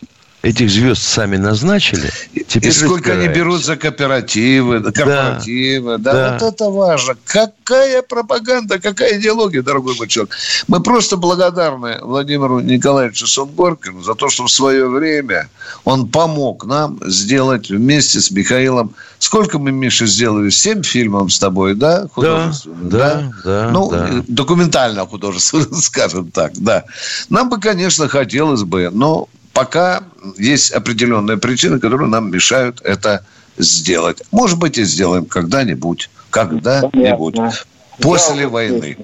Этих 0.43 0.71
звезд 0.71 1.03
сами 1.03 1.37
назначили. 1.37 2.11
Теперь 2.49 2.71
И 2.71 2.73
сколько 2.73 3.13
они 3.13 3.29
берут 3.29 3.63
за 3.63 3.77
кооперативы, 3.77 4.81
корпоративы. 4.91 5.99
Да, 5.99 6.13
да. 6.13 6.39
вот 6.41 6.55
это 6.55 6.71
важно. 6.71 7.15
Какая 7.27 8.01
пропаганда, 8.01 8.79
какая 8.79 9.19
идеология, 9.21 9.63
дорогой 9.63 9.97
мой 9.99 10.09
человек. 10.09 10.35
Мы 10.67 10.83
просто 10.83 11.19
благодарны 11.19 11.99
Владимиру 12.01 12.61
Николаевичу 12.61 13.27
Сунгоркину 13.27 14.03
за 14.03 14.15
то, 14.15 14.31
что 14.31 14.45
в 14.45 14.51
свое 14.51 14.89
время 14.89 15.51
он 15.85 16.09
помог 16.09 16.65
нам 16.65 16.99
сделать 17.05 17.69
вместе 17.69 18.21
с 18.21 18.31
Михаилом. 18.31 18.95
Сколько 19.19 19.59
мы, 19.59 19.73
Миша, 19.73 20.07
сделали? 20.07 20.49
Семь 20.49 20.83
фильмов 20.83 21.35
с 21.35 21.39
тобой, 21.39 21.75
да? 21.75 22.09
художественных, 22.15 22.89
да, 22.89 23.31
да, 23.45 23.71
Ну, 23.71 23.91
да. 23.91 24.09
э, 24.09 24.23
документально 24.27 25.07
художественно, 25.07 25.77
скажем 25.83 26.31
так, 26.31 26.53
да. 26.55 26.85
Нам 27.29 27.51
бы, 27.51 27.61
конечно, 27.61 28.09
хотелось 28.09 28.63
бы, 28.63 28.89
но 28.91 29.29
пока 29.53 30.03
есть 30.37 30.73
определенные 30.73 31.37
причины, 31.37 31.79
которые 31.79 32.09
нам 32.09 32.31
мешают 32.31 32.81
это 32.83 33.25
сделать. 33.59 34.23
Может 34.31 34.59
быть, 34.59 34.79
и 34.79 34.85
сделаем 34.85 35.25
когда-нибудь. 35.27 36.11
Когда-нибудь. 36.31 37.35
Понятно. 37.35 37.53
После 38.01 38.45
Да, 38.45 38.49
войны. 38.49 38.97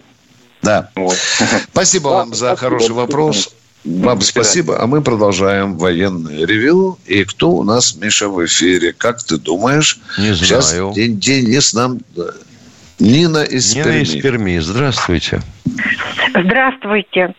Да. 0.62 0.90
Вот. 0.97 1.16
Спасибо 1.72 2.09
вам 2.09 2.34
за 2.34 2.57
хороший 2.57 2.92
вопрос. 2.94 3.51
Вам 3.84 4.20
спасибо. 4.20 4.82
А 4.82 4.86
мы 4.86 5.01
продолжаем 5.01 5.76
военное 5.76 6.44
ревю. 6.44 6.99
И 7.07 7.24
кто 7.24 7.53
у 7.53 7.62
нас, 7.62 7.94
Миша, 7.94 8.28
в 8.28 8.44
эфире? 8.44 8.92
Как 8.92 9.22
ты 9.22 9.36
думаешь? 9.36 10.01
Не 10.18 10.34
Сейчас 10.34 10.70
знаю. 10.70 10.92
день, 10.92 11.20
Денис 11.20 11.72
нам... 11.72 12.01
да. 12.99 13.07
Нина 13.07 13.42
из 13.44 13.74
Нина 13.74 13.84
Перми. 13.84 14.03
из 14.03 14.22
Перми. 14.22 14.59
Здравствуйте. 14.59 15.40
Здравствуйте. 16.34 17.34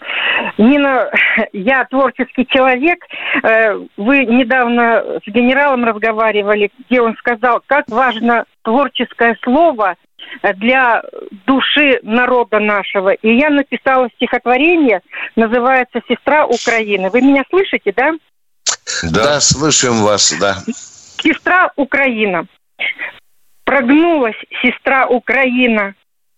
Нина, 0.58 1.10
я 1.54 1.86
творческий 1.86 2.46
человек. 2.48 3.00
Э, 3.44 3.80
Вы 3.98 4.26
недавно 4.26 5.04
с 5.26 5.28
генералом 5.32 5.86
разговаривали, 5.86 6.72
где 6.80 7.02
он 7.02 7.16
сказал, 7.18 7.62
как 7.66 7.88
важно 7.90 8.46
творческое 8.64 9.38
слово 9.44 9.96
для 10.56 11.04
души 11.46 12.00
народа 12.04 12.60
нашего. 12.60 13.12
И 13.14 13.38
я 13.38 13.50
написала 13.50 14.10
стихотворение, 14.16 15.02
называется 15.36 16.02
«Сестра 16.08 16.46
Украины». 16.46 17.10
Вы 17.10 17.22
меня 17.22 17.44
слышите, 17.50 17.94
да? 17.96 18.12
Да. 19.04 19.40
слышим 19.40 20.04
вас, 20.04 20.34
да. 20.40 20.58
Сестра 21.22 21.72
Украина. 21.76 22.46
Прогнулась 23.68 24.38
сестра 24.62 25.08
Украина 25.08 25.94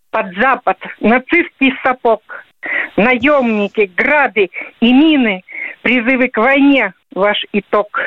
под 0.10 0.34
запад, 0.38 0.80
нацистский 1.00 1.76
сапог. 1.84 2.24
Наемники, 2.98 3.82
грады 3.96 4.50
и 4.82 4.92
мины, 4.92 5.44
призывы 5.84 6.30
к 6.30 6.38
войне– 6.38 6.92
ваш 7.14 7.46
итог. 7.54 8.00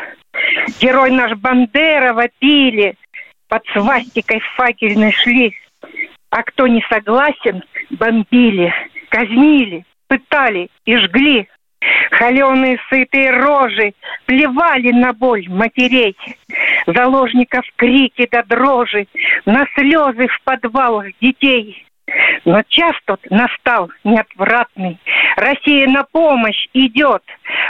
Герой 0.81 1.13
наш 1.13 1.35
Бандера 1.39 2.13
вопили, 2.15 2.97
под 3.47 3.65
свастикой 3.73 4.41
факельной 4.57 5.13
шли. 5.13 5.55
А 6.31 6.43
кто 6.43 6.67
не 6.67 6.85
согласен, 6.91 7.63
бомбили, 7.91 8.75
казнили, 9.09 9.85
пытали 10.09 10.69
и 10.85 10.97
жгли. 10.97 11.49
Холеные 12.11 12.79
сытые 12.89 13.31
рожи 13.31 13.95
плевали 14.27 14.93
на 14.93 15.13
боль 15.13 15.49
матерей. 15.49 16.17
Заложников 16.87 17.65
крики 17.77 18.29
до 18.31 18.43
дрожи, 18.45 19.07
на 19.47 19.67
слезы 19.75 20.29
в 20.29 20.41
подвалах 20.45 21.07
детей. 21.21 21.87
Но 22.45 22.61
час 22.69 22.95
тут 23.07 23.21
настал 23.31 23.91
неотвратный. 24.05 24.99
Россия 25.37 25.89
на 25.89 26.05
помощь 26.05 26.67
идет. 26.75 27.23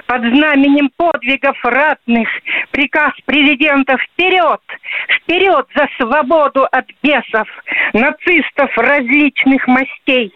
Под 0.07 0.23
знаменем 0.23 0.91
подвигов 0.97 1.57
ратных 1.63 2.29
приказ 2.71 3.13
президента 3.27 3.97
вперед! 3.99 4.61
Вперед 5.09 5.67
за 5.75 5.89
свободу 5.99 6.67
от 6.71 6.87
бесов, 7.03 7.49
нацистов 7.93 8.77
различных 8.77 9.67
мастей, 9.69 10.35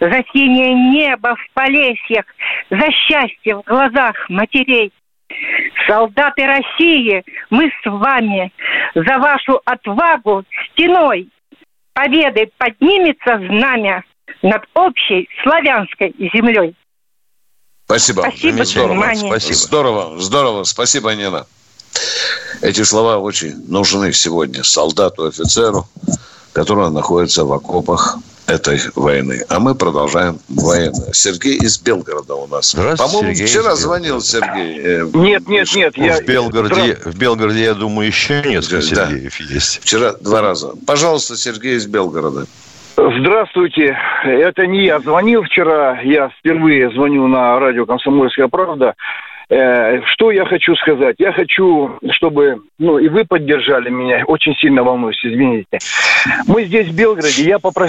за 0.00 0.22
синее 0.32 0.74
небо 0.74 1.36
в 1.36 1.54
полесьях, 1.54 2.24
за 2.70 2.90
счастье 2.90 3.56
в 3.56 3.62
глазах 3.62 4.28
матерей. 4.28 4.92
Солдаты 5.86 6.44
России, 6.44 7.24
мы 7.50 7.70
с 7.70 7.90
вами 7.90 8.52
за 8.94 9.18
вашу 9.18 9.60
отвагу 9.64 10.44
стеной 10.70 11.28
победы 11.96 12.50
поднимется 12.58 13.38
знамя 13.38 14.04
над 14.42 14.62
общей 14.74 15.28
славянской 15.42 16.14
землей. 16.34 16.76
Спасибо. 17.86 18.20
Спасибо 18.20 18.58
за 18.58 18.64
здорово. 18.64 18.92
внимание. 18.92 19.30
Спасибо. 19.30 19.54
Здорово, 19.54 20.20
здорово. 20.20 20.64
Спасибо, 20.64 21.14
Нина. 21.14 21.46
Эти 22.60 22.82
слова 22.82 23.16
очень 23.16 23.54
нужны 23.66 24.12
сегодня 24.12 24.62
солдату, 24.62 25.24
офицеру, 25.24 25.88
который 26.56 26.90
находится 26.90 27.44
в 27.44 27.52
окопах 27.52 28.16
этой 28.46 28.78
войны. 28.94 29.44
А 29.50 29.60
мы 29.60 29.74
продолжаем 29.74 30.38
военную. 30.48 31.12
Сергей 31.12 31.56
из 31.58 31.78
Белгорода 31.78 32.34
у 32.34 32.46
нас. 32.46 32.74
По-моему, 32.74 33.34
Сергей 33.34 33.46
вчера 33.46 33.74
звонил 33.74 34.22
Сергей. 34.22 34.80
э, 34.82 35.04
Нет, 35.12 35.46
нет, 35.48 35.68
нет. 35.76 35.98
Я... 35.98 36.16
В 36.16 36.24
Белгороде, 36.24 36.98
в 37.04 37.18
Белгороде, 37.18 37.62
я 37.62 37.74
думаю, 37.74 38.06
еще 38.06 38.42
несколько 38.42 38.94
Да. 38.94 39.06
Сергеев 39.10 39.38
есть. 39.38 39.82
Вчера 39.82 40.14
два 40.14 40.40
раза. 40.40 40.72
Пожалуйста, 40.86 41.36
Сергей 41.36 41.76
из 41.76 41.86
Белгорода. 41.86 42.46
Здравствуйте. 42.96 43.94
Это 44.24 44.66
не 44.66 44.86
я 44.86 45.00
звонил 45.00 45.42
вчера. 45.42 46.00
Я 46.00 46.30
впервые 46.38 46.90
звоню 46.90 47.26
на 47.26 47.60
радио 47.60 47.84
«Комсомольская 47.84 48.48
правда». 48.48 48.94
Э, 49.48 50.00
Что 50.06 50.32
я 50.32 50.44
хочу 50.44 50.74
сказать? 50.76 51.16
Я 51.18 51.32
хочу, 51.32 51.98
чтобы, 52.10 52.62
ну, 52.78 52.98
и 52.98 53.08
вы 53.08 53.24
поддержали 53.24 53.90
меня. 53.90 54.24
Очень 54.26 54.54
сильно 54.56 54.82
волнуюсь, 54.82 55.24
извините. 55.24 55.78
Мы 56.48 56.64
здесь, 56.64 56.88
в 56.88 56.96
Белгороде, 56.96 57.44
я 57.44 57.58
по, 57.60 57.70
по, 57.70 57.88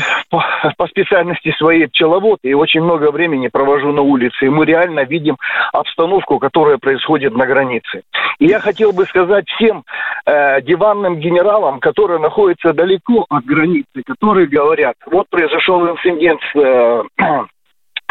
по 0.78 0.88
специальности 0.88 1.51
своей 1.58 1.88
пчеловод, 1.88 2.39
и 2.43 2.53
очень 2.53 2.82
много 2.82 3.12
времени 3.12 3.47
провожу 3.47 3.91
на 3.91 4.01
улице. 4.01 4.45
И 4.45 4.49
мы 4.49 4.66
реально 4.66 5.03
видим 5.05 5.38
обстановку, 5.74 6.38
которая 6.38 6.78
происходит 6.78 7.36
на 7.36 7.47
границе. 7.47 8.03
И 8.38 8.45
я 8.45 8.60
хотел 8.60 8.91
бы 8.91 9.05
сказать 9.05 9.45
всем 9.49 9.84
э, 10.26 10.62
диванным 10.62 11.20
генералам, 11.20 11.80
которые 11.80 12.20
находятся 12.20 12.74
далеко 12.74 13.26
от 13.30 13.45
границы, 13.45 14.03
которые 14.05 14.45
говорят, 14.45 14.95
вот 15.08 15.28
произошел 15.30 15.89
инцидент 15.89 16.39
с, 16.53 16.55
э, 16.55 17.03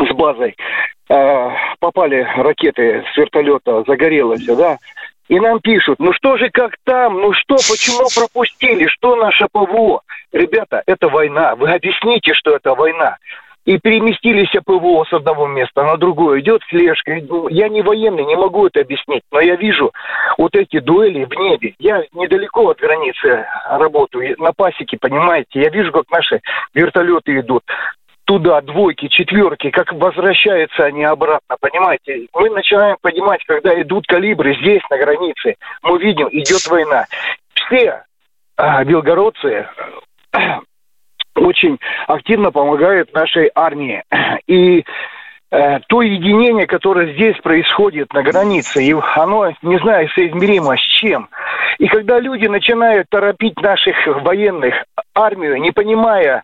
с 0.01 0.15
базой, 0.15 0.57
Э, 1.09 1.51
попали 1.79 2.27
ракеты 2.37 3.05
с 3.13 3.17
вертолета, 3.17 3.85
загорелось, 3.87 4.45
да, 4.45 4.79
и 5.29 5.39
нам 5.39 5.61
пишут, 5.61 6.01
ну 6.01 6.13
что 6.13 6.37
же, 6.37 6.51
как 6.51 6.73
там, 6.83 7.21
ну 7.21 7.33
что, 7.33 7.55
почему 7.55 8.07
пропустили, 8.13 8.89
что 8.89 9.15
наше 9.15 9.47
ПВО? 9.53 10.01
Ребята, 10.33 10.83
это 10.85 11.09
война, 11.09 11.55
вы 11.55 11.71
объясните, 11.71 12.35
что 12.35 12.57
это 12.57 12.75
война. 12.75 13.19
И 13.67 13.79
переместились 13.79 14.51
ПВО 14.65 15.05
с 15.05 15.13
одного 15.13 15.47
места 15.47 15.85
на 15.85 15.97
другое, 15.97 16.41
идет 16.41 16.63
слежка. 16.69 17.13
Я 17.51 17.69
не 17.69 17.83
военный, 17.83 18.25
не 18.25 18.37
могу 18.37 18.67
это 18.67 18.81
объяснить, 18.81 19.23
но 19.31 19.41
я 19.41 19.55
вижу 19.57 19.93
вот 20.39 20.55
эти 20.57 20.79
дуэли 20.79 21.25
в 21.25 21.35
небе. 21.37 21.75
Я 21.81 22.05
недалеко 22.15 22.71
от 22.71 22.79
границы 22.79 23.45
работаю, 23.69 24.37
на 24.39 24.53
пасеке, 24.53 24.99
понимаете. 25.01 25.61
Я 25.61 25.71
вижу, 25.71 25.91
как 25.91 26.11
наши 26.11 26.41
вертолеты 26.75 27.41
идут 27.41 27.65
туда 28.27 28.61
двойки, 28.61 29.09
четверки, 29.09 29.71
как 29.71 29.93
возвращаются 29.93 30.85
они 30.85 31.05
обратно, 31.05 31.57
понимаете? 31.61 32.27
Мы 32.35 32.51
начинаем 32.51 32.97
понимать, 33.01 33.43
когда 33.47 33.81
идут 33.81 34.07
калибры 34.07 34.57
здесь, 34.57 34.83
на 34.91 34.99
границе, 34.99 35.55
мы 35.83 35.99
видим, 35.99 36.29
идет 36.31 36.67
война. 36.67 37.07
Все 37.55 38.03
а, 38.57 38.85
белгородцы 38.85 39.69
очень 41.37 41.79
активно 42.09 42.51
помогают 42.51 43.13
нашей 43.15 43.51
армии. 43.55 44.03
И 44.49 44.85
э, 45.51 45.81
то 45.89 46.03
единение, 46.03 46.67
которое 46.67 47.13
здесь 47.15 47.37
происходит 47.39 48.13
на 48.13 48.23
границе, 48.23 48.83
и 48.83 48.95
оно, 49.15 49.53
не 49.63 49.79
знаю, 49.79 50.09
соизмеримо 50.11 50.77
с 50.77 50.81
чем. 50.81 51.29
И 51.79 51.89
когда 51.89 52.19
люди 52.19 52.47
начинают 52.47 53.09
торопить 53.11 53.61
наших 53.61 54.07
военных, 54.23 54.75
армию, 55.15 55.61
не 55.61 55.73
понимая, 55.73 56.43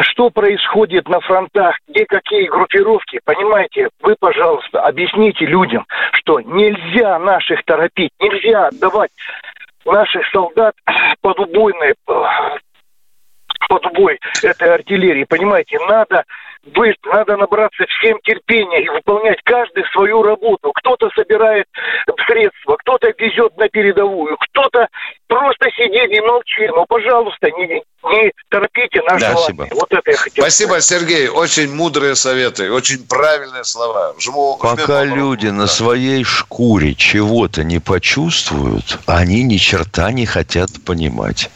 что 0.00 0.30
происходит 0.30 1.08
на 1.08 1.20
фронтах, 1.20 1.76
где 1.88 2.04
какие 2.06 2.46
группировки, 2.48 3.20
понимаете, 3.24 3.88
вы, 4.02 4.16
пожалуйста, 4.18 4.80
объясните 4.80 5.46
людям, 5.46 5.86
что 6.12 6.40
нельзя 6.40 7.18
наших 7.18 7.64
торопить, 7.64 8.10
нельзя 8.20 8.66
отдавать 8.66 9.10
наших 9.84 10.26
солдат 10.28 10.74
под 11.20 11.38
убойной 11.38 11.94
под 13.68 13.86
убой 13.86 14.18
этой 14.42 14.74
артиллерии. 14.74 15.24
Понимаете, 15.24 15.78
надо 15.88 16.24
быть, 16.66 16.96
надо 17.04 17.36
набраться 17.36 17.84
всем 17.86 18.18
терпения 18.22 18.84
и 18.84 18.88
выполнять 18.88 19.40
каждый 19.44 19.84
свою 19.92 20.22
работу. 20.22 20.72
Кто-то 20.72 21.10
собирает 21.14 21.66
средства, 22.26 22.76
кто-то 22.78 23.08
везет 23.18 23.56
на 23.56 23.68
передовую, 23.68 24.36
кто-то 24.38 24.88
просто 25.28 25.68
сидит 25.76 26.10
и 26.10 26.20
молчит. 26.20 26.70
Ну, 26.74 26.84
пожалуйста, 26.86 27.50
не, 27.50 27.66
не 27.66 28.32
торопите 28.48 29.02
нашу 29.02 29.26
Спасибо. 29.26 29.64
армию. 29.64 29.78
Вот 29.80 29.92
это 29.92 30.10
я 30.10 30.16
хотел 30.16 30.42
Спасибо, 30.42 30.80
Сергей. 30.80 31.28
Очень 31.28 31.74
мудрые 31.74 32.14
советы, 32.14 32.72
очень 32.72 33.06
правильные 33.06 33.64
слова. 33.64 34.14
Жму, 34.18 34.58
Пока 34.60 35.04
люди 35.04 35.48
на 35.48 35.66
своей 35.66 36.24
шкуре 36.24 36.94
чего-то 36.94 37.64
не 37.64 37.78
почувствуют, 37.78 38.98
они 39.06 39.42
ни 39.42 39.56
черта 39.56 40.12
не 40.12 40.26
хотят 40.26 40.70
понимать. 40.84 41.50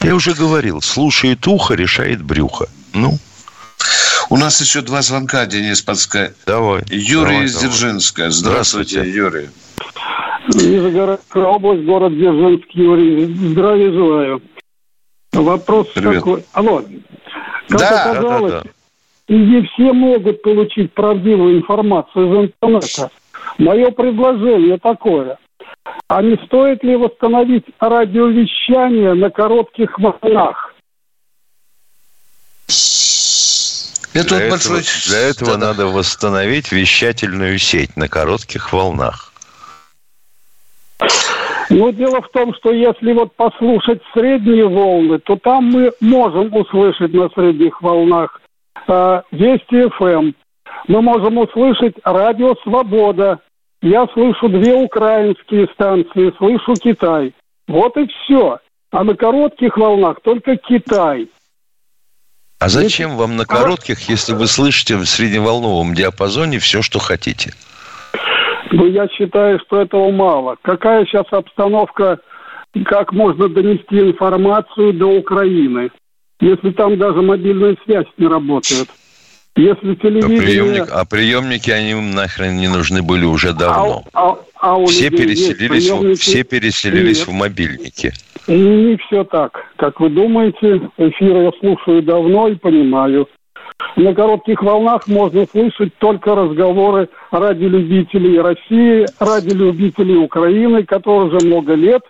Я 0.00 0.14
уже 0.14 0.34
говорил, 0.34 0.82
слушает 0.82 1.46
ухо, 1.46 1.74
решает 1.74 2.22
брюхо. 2.22 2.66
Ну, 2.92 3.18
У 4.30 4.36
нас 4.36 4.60
еще 4.60 4.80
два 4.80 5.02
звонка, 5.02 5.46
Денис 5.46 5.82
Подскай. 5.82 6.30
давай. 6.46 6.82
Юрий 6.90 7.24
давай, 7.32 7.44
из 7.44 7.54
давай. 7.54 7.68
Дзержинска. 7.68 8.30
Здравствуйте, 8.30 9.02
Здравствуйте. 9.04 9.16
Юрий. 9.16 9.48
Нижегородская 10.48 11.44
область, 11.44 11.84
город 11.84 12.12
Дзержинск, 12.14 12.66
Юрий. 12.70 13.26
Здравия 13.26 13.92
желаю. 13.92 14.42
Вопрос 15.32 15.88
Привет. 15.94 16.14
такой. 16.16 16.44
Алло. 16.52 16.82
Как 17.68 17.80
Да, 17.80 18.10
оказалось, 18.12 18.52
да, 18.52 18.62
да. 18.62 19.34
не 19.34 19.62
все 19.62 19.92
могут 19.92 20.42
получить 20.42 20.92
правдивую 20.92 21.58
информацию 21.58 22.26
из 22.44 22.50
интернета. 22.50 23.10
Мое 23.58 23.90
предложение 23.90 24.78
такое. 24.78 25.38
А 26.08 26.22
не 26.22 26.36
стоит 26.46 26.82
ли 26.84 26.96
восстановить 26.96 27.64
радиовещание 27.80 29.14
на 29.14 29.30
коротких 29.30 29.98
волнах? 29.98 30.73
Это 34.14 34.36
Для 34.36 34.50
вот 34.50 34.60
этого, 34.60 34.74
большой... 34.74 35.10
для 35.10 35.28
этого 35.28 35.56
надо 35.56 35.86
восстановить 35.88 36.70
вещательную 36.70 37.58
сеть 37.58 37.96
на 37.96 38.08
коротких 38.08 38.72
волнах. 38.72 39.32
Но 41.68 41.90
дело 41.90 42.22
в 42.22 42.28
том, 42.28 42.54
что 42.54 42.72
если 42.72 43.12
вот 43.12 43.34
послушать 43.34 44.00
средние 44.12 44.68
волны, 44.68 45.18
то 45.18 45.36
там 45.36 45.64
мы 45.64 45.90
можем 46.00 46.54
услышать 46.54 47.12
на 47.12 47.28
средних 47.30 47.82
волнах 47.82 48.40
э, 48.86 49.22
Вести 49.32 49.88
ФМ. 49.90 50.32
Мы 50.86 51.02
можем 51.02 51.38
услышать 51.38 51.96
Радио 52.04 52.54
Свобода. 52.62 53.40
Я 53.82 54.06
слышу 54.12 54.48
две 54.48 54.74
украинские 54.74 55.66
станции, 55.74 56.32
слышу 56.38 56.74
Китай. 56.74 57.34
Вот 57.66 57.96
и 57.96 58.06
все. 58.06 58.58
А 58.92 59.02
на 59.02 59.14
коротких 59.16 59.76
волнах 59.76 60.20
только 60.22 60.56
Китай. 60.56 61.28
А 62.64 62.68
зачем 62.70 63.16
вам 63.18 63.36
на 63.36 63.44
коротких, 63.44 64.08
если 64.08 64.32
вы 64.32 64.46
слышите 64.46 64.96
в 64.96 65.04
средневолновом 65.04 65.92
диапазоне 65.92 66.58
все, 66.58 66.80
что 66.80 66.98
хотите? 66.98 67.52
Но 68.72 68.86
я 68.86 69.06
считаю, 69.08 69.60
что 69.66 69.82
этого 69.82 70.10
мало. 70.10 70.56
Какая 70.62 71.04
сейчас 71.04 71.26
обстановка, 71.30 72.20
как 72.86 73.12
можно 73.12 73.50
донести 73.50 73.98
информацию 73.98 74.94
до 74.94 75.08
Украины, 75.08 75.90
если 76.40 76.70
там 76.70 76.96
даже 76.96 77.20
мобильная 77.20 77.76
связь 77.84 78.06
не 78.16 78.28
работает? 78.28 78.88
Если 79.56 79.92
А, 79.92 79.96
телевидение... 79.96 80.40
приемник- 80.40 80.88
а 80.90 81.04
приемники, 81.04 81.70
они 81.70 81.90
им 81.90 82.14
нахрен 82.14 82.56
не 82.56 82.68
нужны 82.68 83.02
были 83.02 83.26
уже 83.26 83.52
давно. 83.52 84.04
А, 84.14 84.38
а 84.58 84.78
у 84.78 84.86
Все 84.86 85.10
переселились, 85.10 85.90
в, 85.90 86.14
все 86.14 86.44
переселились 86.44 87.18
Нет. 87.18 87.28
в 87.28 87.32
мобильники. 87.32 88.14
Не, 88.46 88.84
не 88.84 88.96
все 88.96 89.24
так, 89.24 89.58
как 89.76 90.00
вы 90.00 90.10
думаете. 90.10 90.90
Эфир 90.98 91.36
я 91.36 91.52
слушаю 91.60 92.02
давно 92.02 92.48
и 92.48 92.54
понимаю. 92.54 93.28
На 93.96 94.14
коротких 94.14 94.62
волнах 94.62 95.06
можно 95.06 95.46
слышать 95.46 95.96
только 95.98 96.34
разговоры 96.34 97.08
ради 97.30 97.64
любителей 97.64 98.40
России, 98.40 99.06
ради 99.18 99.50
любителей 99.50 100.16
Украины, 100.16 100.84
которые 100.84 101.28
уже 101.34 101.46
много 101.46 101.74
лет 101.74 102.02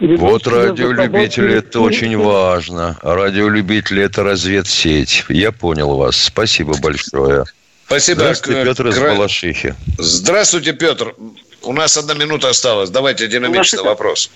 Вот 0.00 0.46
радиолюбители 0.46 1.56
это 1.56 1.80
очень 1.80 2.16
важно. 2.16 2.96
Радиолюбители 3.02 4.02
это 4.02 4.22
разведсеть. 4.22 5.24
Я 5.28 5.52
понял 5.52 5.96
вас. 5.96 6.16
Спасибо 6.16 6.74
большое. 6.80 7.44
Спасибо. 7.86 8.20
Здравствуйте, 8.20 8.64
Петр 8.64 8.86
из 8.88 8.98
Балашихи. 8.98 9.74
Здравствуйте, 9.98 10.72
Петр. 10.72 11.14
У 11.62 11.72
нас 11.72 11.96
одна 11.96 12.14
минута 12.14 12.50
осталась. 12.50 12.90
Давайте 12.90 13.26
динамичный 13.26 13.82
вопрос. 13.82 14.30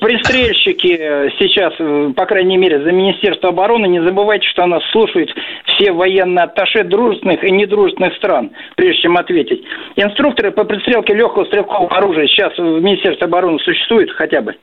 Пристрельщики 0.00 1.32
сейчас, 1.38 1.72
по 2.14 2.26
крайней 2.26 2.56
мере, 2.56 2.82
за 2.82 2.92
Министерство 2.92 3.48
обороны, 3.48 3.86
не 3.86 4.02
забывайте, 4.02 4.46
что 4.48 4.66
нас 4.66 4.82
слушают 4.92 5.30
все 5.66 5.92
военные 5.92 6.44
атташе 6.44 6.84
дружественных 6.84 7.42
и 7.42 7.50
недружественных 7.50 8.14
стран, 8.16 8.50
прежде 8.76 9.02
чем 9.02 9.16
ответить. 9.16 9.62
Инструкторы 9.96 10.50
по 10.50 10.64
пристрелке 10.64 11.14
легкого 11.14 11.46
стрелкового 11.46 11.96
оружия 11.96 12.26
сейчас 12.26 12.56
в 12.58 12.62
Министерстве 12.62 13.26
обороны 13.26 13.58
существуют 13.60 14.10
хотя 14.12 14.42
бы? 14.42 14.54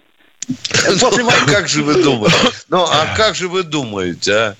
После 1.01 1.23
войны. 1.23 1.51
Как 1.51 1.67
же 1.67 1.81
вы 1.81 2.03
думаете? 2.03 2.35
Ну, 2.69 2.83
а 2.83 3.15
как 3.17 3.35
же 3.35 3.47
вы 3.47 3.63
думаете, 3.63 4.31
а? 4.33 4.55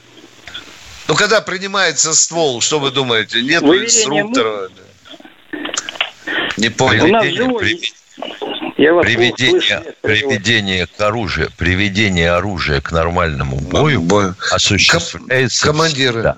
Ну, 1.08 1.14
когда 1.14 1.42
принимается 1.42 2.14
ствол, 2.14 2.62
что 2.62 2.80
вы 2.80 2.90
думаете? 2.90 3.44
Нет 3.44 3.62
инструктора? 3.62 4.70
Не 6.58 6.70
понял. 6.70 7.04
Приведение, 8.76 9.94
приведение 10.02 10.88
к 10.88 11.00
оружию, 11.02 11.50
приведение 11.58 12.32
оружия 12.32 12.82
к 12.82 12.92
нормальному 12.92 13.58
бою 13.58 14.02
Бой. 14.02 14.34
осуществляется 14.52 15.66
командиры. 15.66 16.22
Да, 16.22 16.38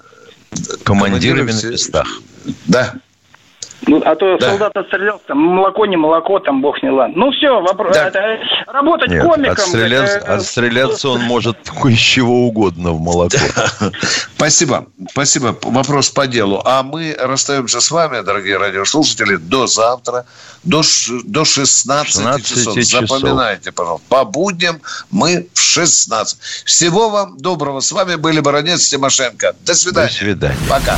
командирами 0.84 1.52
на 1.52 1.66
местах. 1.72 2.08
Да. 2.66 2.94
Ну, 3.88 4.02
а 4.06 4.16
то 4.16 4.38
да. 4.38 4.50
солдат 4.50 4.76
отстрелялся, 4.76 5.34
молоко 5.34 5.86
не 5.86 5.96
молоко, 5.96 6.40
там 6.40 6.62
бог 6.62 6.82
не 6.84 6.90
ладно. 6.90 7.16
Ну 7.16 7.32
все, 7.32 7.62
вопрос. 7.62 7.96
Да. 7.96 8.08
Это, 8.10 8.40
работать 8.68 9.10
Нет, 9.10 9.24
комиком. 9.24 9.54
Отстреляться, 9.54 10.18
это... 10.18 10.36
отстреляться 10.36 11.10
он 11.10 11.22
может 11.24 11.58
из 11.86 11.98
чего 11.98 12.48
угодно 12.48 12.92
в 12.92 13.00
молоко. 13.00 13.38
Спасибо. 14.36 14.88
Спасибо. 15.10 15.58
Вопрос 15.62 16.10
по 16.10 16.28
делу. 16.28 16.62
А 16.66 16.84
мы 16.84 17.16
расстаемся 17.18 17.80
с 17.80 17.90
вами, 17.90 18.22
дорогие 18.22 18.58
радиослушатели, 18.58 19.38
до 19.38 19.68
завтра, 19.68 20.26
до, 20.64 20.82
до 21.24 21.46
16, 21.46 22.14
16 22.14 22.46
часов. 22.46 22.76
часов. 22.76 23.08
Запоминайте, 23.08 23.72
пожалуйста. 23.72 24.06
По 24.10 24.26
будням 24.26 24.82
мы 25.12 25.48
в 25.54 25.60
16. 25.60 26.38
Всего 26.66 27.10
вам 27.10 27.38
доброго. 27.38 27.80
С 27.80 27.92
вами 27.94 28.16
были 28.16 28.42
Баранец 28.42 28.88
Тимошенко. 28.90 29.56
До 29.66 29.74
свидания. 29.76 30.10
До 30.10 30.14
свидания. 30.14 30.58
Пока. 30.70 30.98